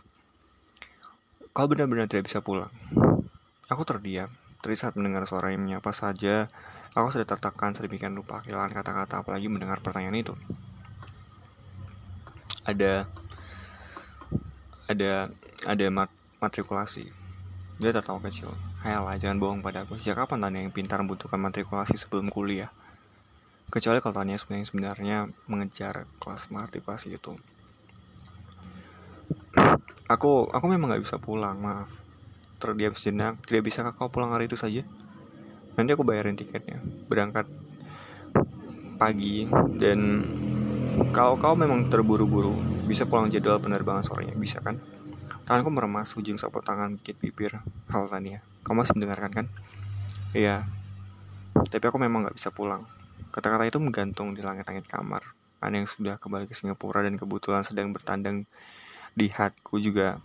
Kau 1.51 1.67
benar-benar 1.67 2.07
tidak 2.07 2.31
bisa 2.31 2.39
pulang. 2.39 2.71
Aku 3.67 3.83
terdiam, 3.83 4.31
terisak 4.63 4.95
mendengar 4.95 5.27
suara 5.27 5.51
yang 5.51 5.67
menyapa 5.67 5.91
saja 5.91 6.47
Aku 6.97 7.13
sudah 7.13 7.27
tertekan 7.27 7.77
sedemikian 7.77 8.17
rupa 8.17 8.41
kehilangan 8.41 8.73
kata-kata 8.73 9.21
apalagi 9.21 9.45
mendengar 9.45 9.77
pertanyaan 9.77 10.25
itu. 10.25 10.33
Ada 12.65 13.05
ada 14.89 15.29
ada 15.69 15.85
mat 15.93 16.09
matrikulasi. 16.41 17.13
Dia 17.79 17.95
tertawa 17.95 18.19
kecil. 18.19 18.51
Hayalah, 18.83 19.15
jangan 19.15 19.39
bohong 19.39 19.63
pada 19.63 19.87
aku. 19.87 19.95
Sejak 19.95 20.21
kapan 20.21 20.43
Tania 20.43 20.61
yang 20.67 20.75
pintar 20.75 20.99
membutuhkan 20.99 21.39
matrikulasi 21.39 21.95
sebelum 21.95 22.27
kuliah? 22.27 22.69
Kecuali 23.71 24.03
kalau 24.03 24.15
Tania 24.19 24.35
sebenarnya 24.35 24.67
sebenarnya 24.67 25.17
mengejar 25.47 26.05
kelas 26.19 26.51
matrikulasi 26.51 27.15
itu. 27.15 27.39
Aku 30.11 30.51
aku 30.51 30.65
memang 30.67 30.91
nggak 30.91 31.03
bisa 31.07 31.17
pulang, 31.17 31.57
maaf. 31.63 31.87
Terdiam 32.59 32.91
sejenak, 32.91 33.39
tidak 33.47 33.71
bisa 33.71 33.87
kau 33.95 34.11
pulang 34.11 34.35
hari 34.35 34.51
itu 34.51 34.59
saja? 34.59 34.83
nanti 35.79 35.95
aku 35.95 36.03
bayarin 36.03 36.35
tiketnya 36.35 36.83
berangkat 37.07 37.47
pagi 38.99 39.47
dan 39.79 40.27
kalau 41.15 41.39
kau 41.39 41.55
memang 41.55 41.87
terburu-buru 41.87 42.59
bisa 42.83 43.07
pulang 43.07 43.31
jadwal 43.31 43.63
penerbangan 43.63 44.03
sorenya 44.03 44.35
bisa 44.35 44.59
kan 44.59 44.75
tanganku 45.49 45.73
meremas 45.73 46.13
ujung 46.13 46.37
sapu 46.37 46.61
tangan 46.61 46.93
gigit 47.01 47.17
bibir 47.17 47.57
hal 47.89 48.05
Tania 48.05 48.45
kau 48.61 48.77
masih 48.77 48.93
mendengarkan 48.93 49.33
kan 49.33 49.45
iya 50.37 50.69
tapi 51.73 51.89
aku 51.89 51.97
memang 51.97 52.29
gak 52.29 52.37
bisa 52.37 52.53
pulang 52.53 52.85
kata-kata 53.33 53.65
itu 53.65 53.81
menggantung 53.81 54.37
di 54.37 54.45
langit-langit 54.45 54.85
kamar 54.85 55.25
Ada 55.59 55.75
yang 55.75 55.89
sudah 55.89 56.15
kembali 56.21 56.47
ke 56.47 56.55
Singapura 56.55 57.03
dan 57.03 57.19
kebetulan 57.19 57.65
sedang 57.67 57.91
bertandang 57.91 58.47
di 59.11 59.27
hatiku 59.27 59.75
juga 59.75 60.23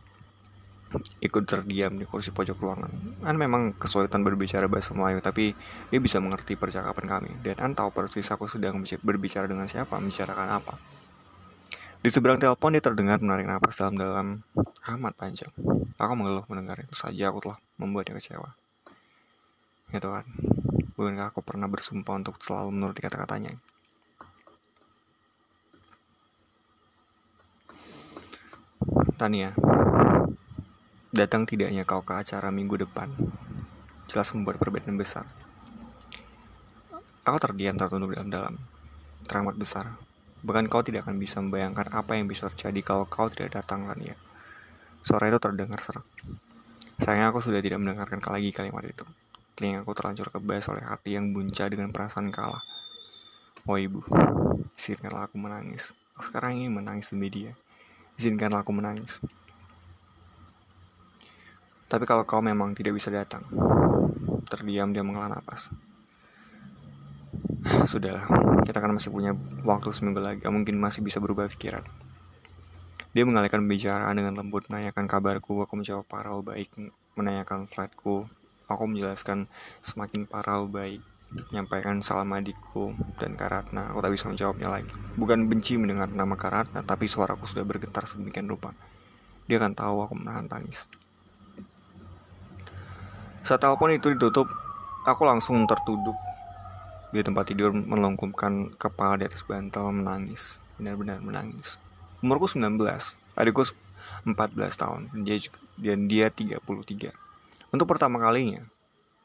ikut 1.18 1.42
terdiam 1.42 1.98
di 1.98 2.06
kursi 2.06 2.30
pojok 2.30 2.54
ruangan. 2.54 2.92
An 3.26 3.34
memang 3.34 3.74
kesulitan 3.74 4.22
berbicara 4.22 4.70
bahasa 4.70 4.94
Melayu, 4.94 5.18
tapi 5.18 5.50
dia 5.90 5.98
bisa 5.98 6.22
mengerti 6.22 6.54
percakapan 6.54 7.06
kami. 7.10 7.30
Dan 7.42 7.58
An 7.58 7.74
tahu 7.74 7.90
persis 7.90 8.30
aku 8.30 8.46
sedang 8.46 8.78
berbicara 8.78 9.50
dengan 9.50 9.66
siapa, 9.66 9.98
membicarakan 9.98 10.48
apa. 10.54 10.78
Di 12.04 12.12
seberang 12.12 12.36
telepon 12.36 12.76
dia 12.76 12.84
terdengar 12.84 13.16
menarik 13.24 13.48
nafas 13.48 13.80
dalam-dalam 13.80 14.44
amat 14.92 15.12
panjang. 15.16 15.48
Aku 15.96 16.12
mengeluh 16.12 16.44
mendengar 16.52 16.76
itu 16.84 16.92
saja 16.92 17.32
aku 17.32 17.40
telah 17.40 17.56
membuatnya 17.80 18.20
kecewa. 18.20 18.52
Ya 19.88 20.04
Tuhan, 20.04 20.28
bukankah 21.00 21.32
aku 21.32 21.40
pernah 21.40 21.64
bersumpah 21.64 22.20
untuk 22.20 22.36
selalu 22.44 22.76
menuruti 22.76 23.00
kata-katanya? 23.00 23.56
Tania, 29.16 29.56
Datang 31.14 31.46
tidaknya 31.46 31.86
kau 31.86 32.02
ke 32.02 32.10
acara 32.10 32.50
minggu 32.50 32.74
depan 32.74 33.06
jelas 34.10 34.34
membuat 34.34 34.58
perbedaan 34.58 34.98
besar. 34.98 35.24
Aku 37.24 37.38
terdiam 37.38 37.78
tertunduk 37.78 38.12
dalam-dalam, 38.18 38.60
teramat 39.24 39.54
besar. 39.56 39.94
Bahkan 40.44 40.68
kau 40.68 40.84
tidak 40.84 41.08
akan 41.08 41.16
bisa 41.16 41.40
membayangkan 41.40 41.88
apa 41.88 42.20
yang 42.20 42.28
bisa 42.28 42.52
terjadi 42.52 42.84
kalau 42.84 43.08
kau 43.08 43.32
tidak 43.32 43.56
datang, 43.56 43.88
Lania. 43.88 44.12
Suara 45.00 45.32
itu 45.32 45.40
terdengar 45.40 45.80
serak. 45.80 46.04
Sayangnya 47.00 47.32
aku 47.32 47.40
sudah 47.40 47.64
tidak 47.64 47.80
mendengarkan 47.80 48.20
lagi 48.20 48.52
kalimat 48.52 48.84
itu. 48.84 49.08
Telingaku 49.56 49.96
terlanjur 49.96 50.28
kebas 50.28 50.68
oleh 50.68 50.84
hati 50.84 51.16
yang 51.16 51.32
buncah 51.32 51.66
dengan 51.72 51.90
perasaan 51.90 52.28
kalah. 52.28 52.62
Oh 53.64 53.80
ibu, 53.80 54.04
izinkanlah 54.76 55.26
aku 55.26 55.40
menangis. 55.40 55.96
Aku 56.14 56.28
sekarang 56.28 56.60
ingin 56.60 56.76
menangis 56.76 57.08
demi 57.10 57.32
dia. 57.32 57.56
Izinkanlah 58.20 58.60
aku 58.60 58.76
menangis. 58.76 59.18
Tapi 61.88 62.04
kalau 62.04 62.26
kau 62.28 62.44
memang 62.44 62.76
tidak 62.76 62.96
bisa 62.96 63.08
datang, 63.08 63.46
terdiam 64.50 64.92
dia 64.92 65.00
menghela 65.00 65.30
nafas. 65.30 65.72
Sudahlah, 67.84 68.24
kita 68.64 68.80
kan 68.80 68.96
masih 68.96 69.12
punya 69.12 69.36
waktu 69.60 69.92
seminggu 69.92 70.16
lagi, 70.16 70.40
mungkin 70.48 70.80
masih 70.80 71.04
bisa 71.04 71.20
berubah 71.20 71.44
pikiran. 71.52 71.84
Dia 73.12 73.28
mengalihkan 73.28 73.60
pembicaraan 73.60 74.16
dengan 74.16 74.40
lembut 74.40 74.64
menanyakan 74.72 75.04
kabarku, 75.04 75.60
aku 75.60 75.76
menjawab 75.76 76.08
parau 76.08 76.40
baik, 76.40 76.72
menanyakan 77.12 77.68
flightku, 77.68 78.24
aku 78.64 78.82
menjelaskan 78.88 79.52
semakin 79.84 80.24
parau 80.24 80.64
baik, 80.64 81.04
menyampaikan 81.52 82.00
salam 82.00 82.32
adikku 82.32 82.96
dan 83.20 83.36
Karatna, 83.36 83.92
aku 83.92 84.00
tak 84.00 84.12
bisa 84.16 84.32
menjawabnya 84.32 84.68
lagi. 84.80 84.90
Bukan 85.20 85.44
benci 85.52 85.76
mendengar 85.76 86.08
nama 86.08 86.40
Karatna, 86.40 86.80
tapi 86.80 87.04
suaraku 87.04 87.44
sudah 87.44 87.68
bergetar 87.68 88.08
sedemikian 88.08 88.48
rupa. 88.48 88.72
Dia 89.44 89.60
akan 89.60 89.76
tahu 89.76 89.96
aku 90.08 90.14
menahan 90.16 90.48
tangis. 90.48 90.88
Saat 93.44 93.60
telepon 93.60 93.92
itu 93.92 94.08
ditutup, 94.16 94.48
aku 95.04 95.28
langsung 95.28 95.60
tertuduk 95.68 96.16
di 97.14 97.22
tempat 97.22 97.46
tidur 97.46 97.70
melengkungkan 97.70 98.74
kepala 98.74 99.14
di 99.14 99.30
atas 99.30 99.46
bantal 99.46 99.94
menangis. 99.94 100.58
Benar-benar 100.74 101.22
menangis. 101.22 101.78
Umurku 102.18 102.50
19, 102.50 102.74
adikku 103.38 103.62
14 104.26 104.34
tahun, 104.74 105.00
dia, 105.22 105.38
juga, 105.38 105.62
dan 105.78 106.10
dia 106.10 106.26
33. 106.32 107.14
Untuk 107.70 107.86
pertama 107.86 108.18
kalinya, 108.18 108.66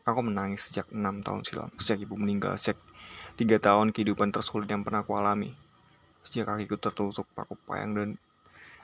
aku 0.06 0.22
menangis 0.22 0.70
sejak 0.70 0.86
6 0.94 1.26
tahun 1.26 1.42
silam. 1.42 1.70
Sejak 1.82 2.06
ibu 2.06 2.14
meninggal, 2.14 2.54
sejak 2.62 2.78
3 3.42 3.58
tahun 3.58 3.90
kehidupan 3.90 4.30
tersulit 4.30 4.70
yang 4.70 4.86
pernah 4.86 5.02
aku 5.02 5.18
alami. 5.18 5.58
Sejak 6.22 6.54
kakiku 6.54 6.78
tertusuk 6.78 7.26
paku 7.34 7.58
payang 7.66 7.98
dan 7.98 8.10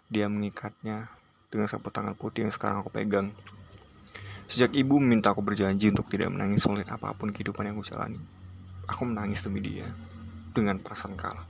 dia 0.09 0.25
mengikatnya 0.25 1.13
dengan 1.53 1.69
sapu 1.69 1.93
tangan 1.93 2.17
putih 2.17 2.47
yang 2.47 2.53
sekarang 2.53 2.81
aku 2.81 2.89
pegang. 2.89 3.29
Sejak 4.45 4.73
ibu 4.77 5.01
meminta 5.01 5.33
aku 5.33 5.41
berjanji 5.41 5.89
untuk 5.89 6.09
tidak 6.09 6.29
menangis 6.29 6.61
sulit 6.61 6.85
apa 6.89 7.13
pun 7.17 7.33
kehidupan 7.33 7.65
yang 7.65 7.77
aku 7.77 7.85
jalani. 7.85 8.44
Aku 8.85 9.01
menangis 9.05 9.41
demi 9.41 9.61
dia 9.61 9.89
dengan 10.53 10.77
perasaan 10.77 11.17
kalah. 11.17 11.45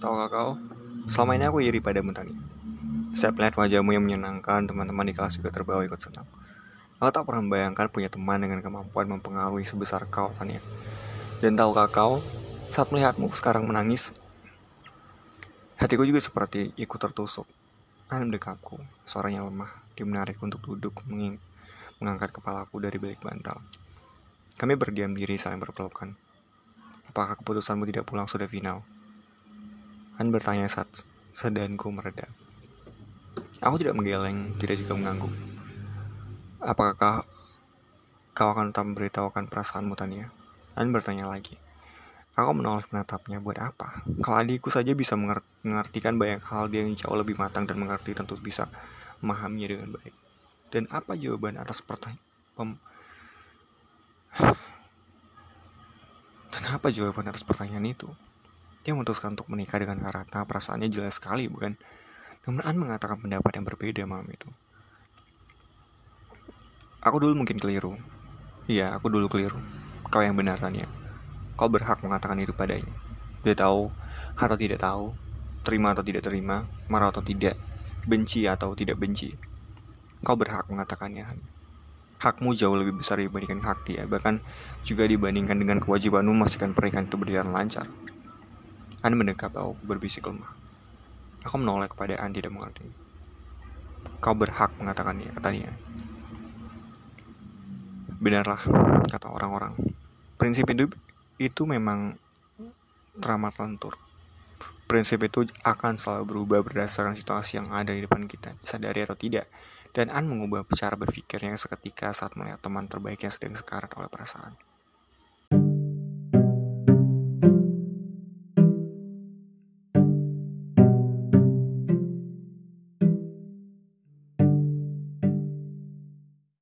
Tahukah 0.00 0.28
kau, 0.32 0.50
selama 1.06 1.36
ini 1.36 1.44
aku 1.46 1.58
iri 1.62 1.78
pada 1.78 2.00
Tani. 2.00 2.32
Setiap 3.14 3.36
melihat 3.36 3.54
wajahmu 3.60 3.90
yang 3.94 4.04
menyenangkan, 4.06 4.64
teman-teman 4.64 5.06
di 5.06 5.14
kelas 5.14 5.36
juga 5.36 5.52
terbawa 5.52 5.84
ikut 5.84 6.00
senang. 6.00 6.26
Aku 6.98 7.10
tak 7.12 7.28
pernah 7.28 7.44
membayangkan 7.44 7.86
punya 7.92 8.08
teman 8.08 8.40
dengan 8.40 8.64
kemampuan 8.64 9.06
mempengaruhi 9.06 9.68
sebesar 9.68 10.08
kau, 10.08 10.32
Tania. 10.34 10.64
Dan 11.38 11.54
tahukah 11.54 11.88
kau, 11.92 12.12
saat 12.72 12.88
melihatmu 12.88 13.30
sekarang 13.36 13.68
menangis, 13.68 14.12
Hatiku 15.80 16.04
juga 16.04 16.20
seperti 16.20 16.76
ikut 16.76 17.00
tertusuk. 17.00 17.48
Anne 18.12 18.28
mendekapku, 18.28 18.76
suaranya 19.08 19.48
lemah. 19.48 19.89
Dia 20.00 20.08
menarik 20.08 20.40
untuk 20.40 20.64
duduk, 20.64 21.04
menging 21.04 21.36
mengangkat 22.00 22.32
kepalaku 22.32 22.80
dari 22.80 22.96
balik 22.96 23.20
bantal. 23.20 23.60
Kami 24.56 24.72
berdiam 24.80 25.12
diri 25.12 25.36
saling 25.36 25.60
berpelukan. 25.60 26.16
Apakah 27.04 27.36
keputusanmu 27.36 27.84
tidak 27.84 28.08
pulang 28.08 28.24
sudah 28.24 28.48
final? 28.48 28.80
Anne 30.16 30.32
bertanya 30.32 30.72
saat 30.72 30.88
sedanku 31.36 31.92
mereda. 31.92 32.32
Aku 33.60 33.76
tidak 33.76 33.92
menggeleng, 33.92 34.56
tidak 34.56 34.80
juga 34.80 34.96
mengganggu. 34.96 35.28
Apakah 36.64 37.28
kau 38.32 38.56
akan 38.56 38.72
tetap 38.72 38.88
memberitahukan 38.88 39.52
perasaanmu, 39.52 39.92
Tania? 40.00 40.32
Anne 40.80 40.96
bertanya 40.96 41.28
lagi. 41.28 41.60
Aku 42.40 42.56
menolak 42.56 42.88
menatapnya 42.88 43.36
buat 43.36 43.60
apa? 43.60 44.00
Kalau 44.24 44.40
adikku 44.40 44.72
saja 44.72 44.96
bisa 44.96 45.12
mengertikan 45.60 46.16
banyak 46.16 46.40
hal 46.48 46.72
dia 46.72 46.88
yang 46.88 46.96
jauh 46.96 47.20
lebih 47.20 47.36
matang 47.36 47.68
dan 47.68 47.76
mengerti 47.76 48.16
tentu 48.16 48.40
bisa 48.40 48.64
memahaminya 49.20 49.68
dengan 49.76 49.88
baik. 49.96 50.14
Dan 50.70 50.86
apa 50.90 51.16
jawaban 51.16 51.58
atas 51.58 51.82
pertanyaan 51.82 52.20
Dan 56.50 56.62
apa 56.66 56.92
jawaban 56.92 57.30
atas 57.30 57.46
pertanyaan 57.46 57.88
itu? 57.88 58.06
Dia 58.84 58.92
memutuskan 58.92 59.32
untuk 59.32 59.48
menikah 59.48 59.80
dengan 59.80 60.00
Karata, 60.00 60.44
perasaannya 60.44 60.92
jelas 60.92 61.16
sekali, 61.16 61.46
bukan? 61.46 61.76
Namun 62.44 62.60
An 62.64 62.76
mengatakan 62.76 63.20
pendapat 63.20 63.52
yang 63.56 63.64
berbeda 63.64 64.02
malam 64.08 64.28
itu. 64.28 64.48
Aku 67.00 67.16
dulu 67.16 67.32
mungkin 67.32 67.56
keliru. 67.56 67.96
Iya, 68.68 68.92
aku 68.92 69.08
dulu 69.08 69.32
keliru. 69.32 69.56
Kau 70.12 70.20
yang 70.20 70.36
benar, 70.36 70.60
Tania. 70.60 70.84
Kau 71.56 71.72
berhak 71.72 72.04
mengatakan 72.04 72.40
itu 72.40 72.52
padanya. 72.52 72.92
Dia 73.40 73.56
tahu 73.56 73.88
atau 74.36 74.56
tidak 74.56 74.84
tahu, 74.84 75.16
terima 75.64 75.92
atau 75.96 76.04
tidak 76.04 76.24
terima, 76.24 76.68
marah 76.88 77.08
atau 77.08 77.24
tidak, 77.24 77.56
benci 78.06 78.48
atau 78.48 78.72
tidak 78.76 79.00
benci. 79.00 79.34
Kau 80.20 80.36
berhak 80.36 80.68
mengatakannya. 80.68 81.24
Hakmu 82.20 82.52
jauh 82.52 82.76
lebih 82.76 83.00
besar 83.00 83.16
dibandingkan 83.16 83.64
hak 83.64 83.88
dia, 83.88 84.04
bahkan 84.04 84.44
juga 84.84 85.08
dibandingkan 85.08 85.56
dengan 85.56 85.80
kewajibanmu 85.80 86.36
memastikan 86.36 86.76
pernikahan 86.76 87.08
itu 87.08 87.16
berjalan 87.16 87.48
lancar. 87.48 87.88
An 89.00 89.16
mendekat 89.16 89.56
aku 89.56 89.72
berbisik 89.80 90.28
lemah. 90.28 90.52
Aku 91.48 91.56
menolak 91.56 91.96
kepada 91.96 92.20
An 92.20 92.36
tidak 92.36 92.52
mengerti. 92.52 92.84
Kau 94.20 94.36
berhak 94.36 94.76
mengatakannya, 94.76 95.32
katanya. 95.32 95.72
Benarlah, 98.20 98.60
kata 99.08 99.32
orang-orang. 99.32 99.72
Prinsip 100.36 100.68
hidup 100.68 100.92
itu 101.40 101.64
memang 101.64 102.20
teramat 103.16 103.56
lentur. 103.56 103.96
Prinsip 104.90 105.22
itu 105.22 105.46
akan 105.62 105.94
selalu 105.94 106.34
berubah 106.34 106.66
berdasarkan 106.66 107.14
situasi 107.14 107.62
yang 107.62 107.70
ada 107.70 107.94
di 107.94 108.02
depan 108.02 108.26
kita, 108.26 108.58
sadari 108.66 109.06
atau 109.06 109.14
tidak. 109.14 109.46
Dan 109.94 110.10
An 110.10 110.26
mengubah 110.26 110.66
cara 110.74 110.98
berpikirnya 110.98 111.54
seketika 111.54 112.10
saat 112.10 112.34
melihat 112.34 112.58
teman 112.58 112.90
terbaiknya 112.90 113.30
sedang 113.30 113.54
sekarat 113.54 113.86
oleh 113.94 114.10
perasaan. 114.10 114.58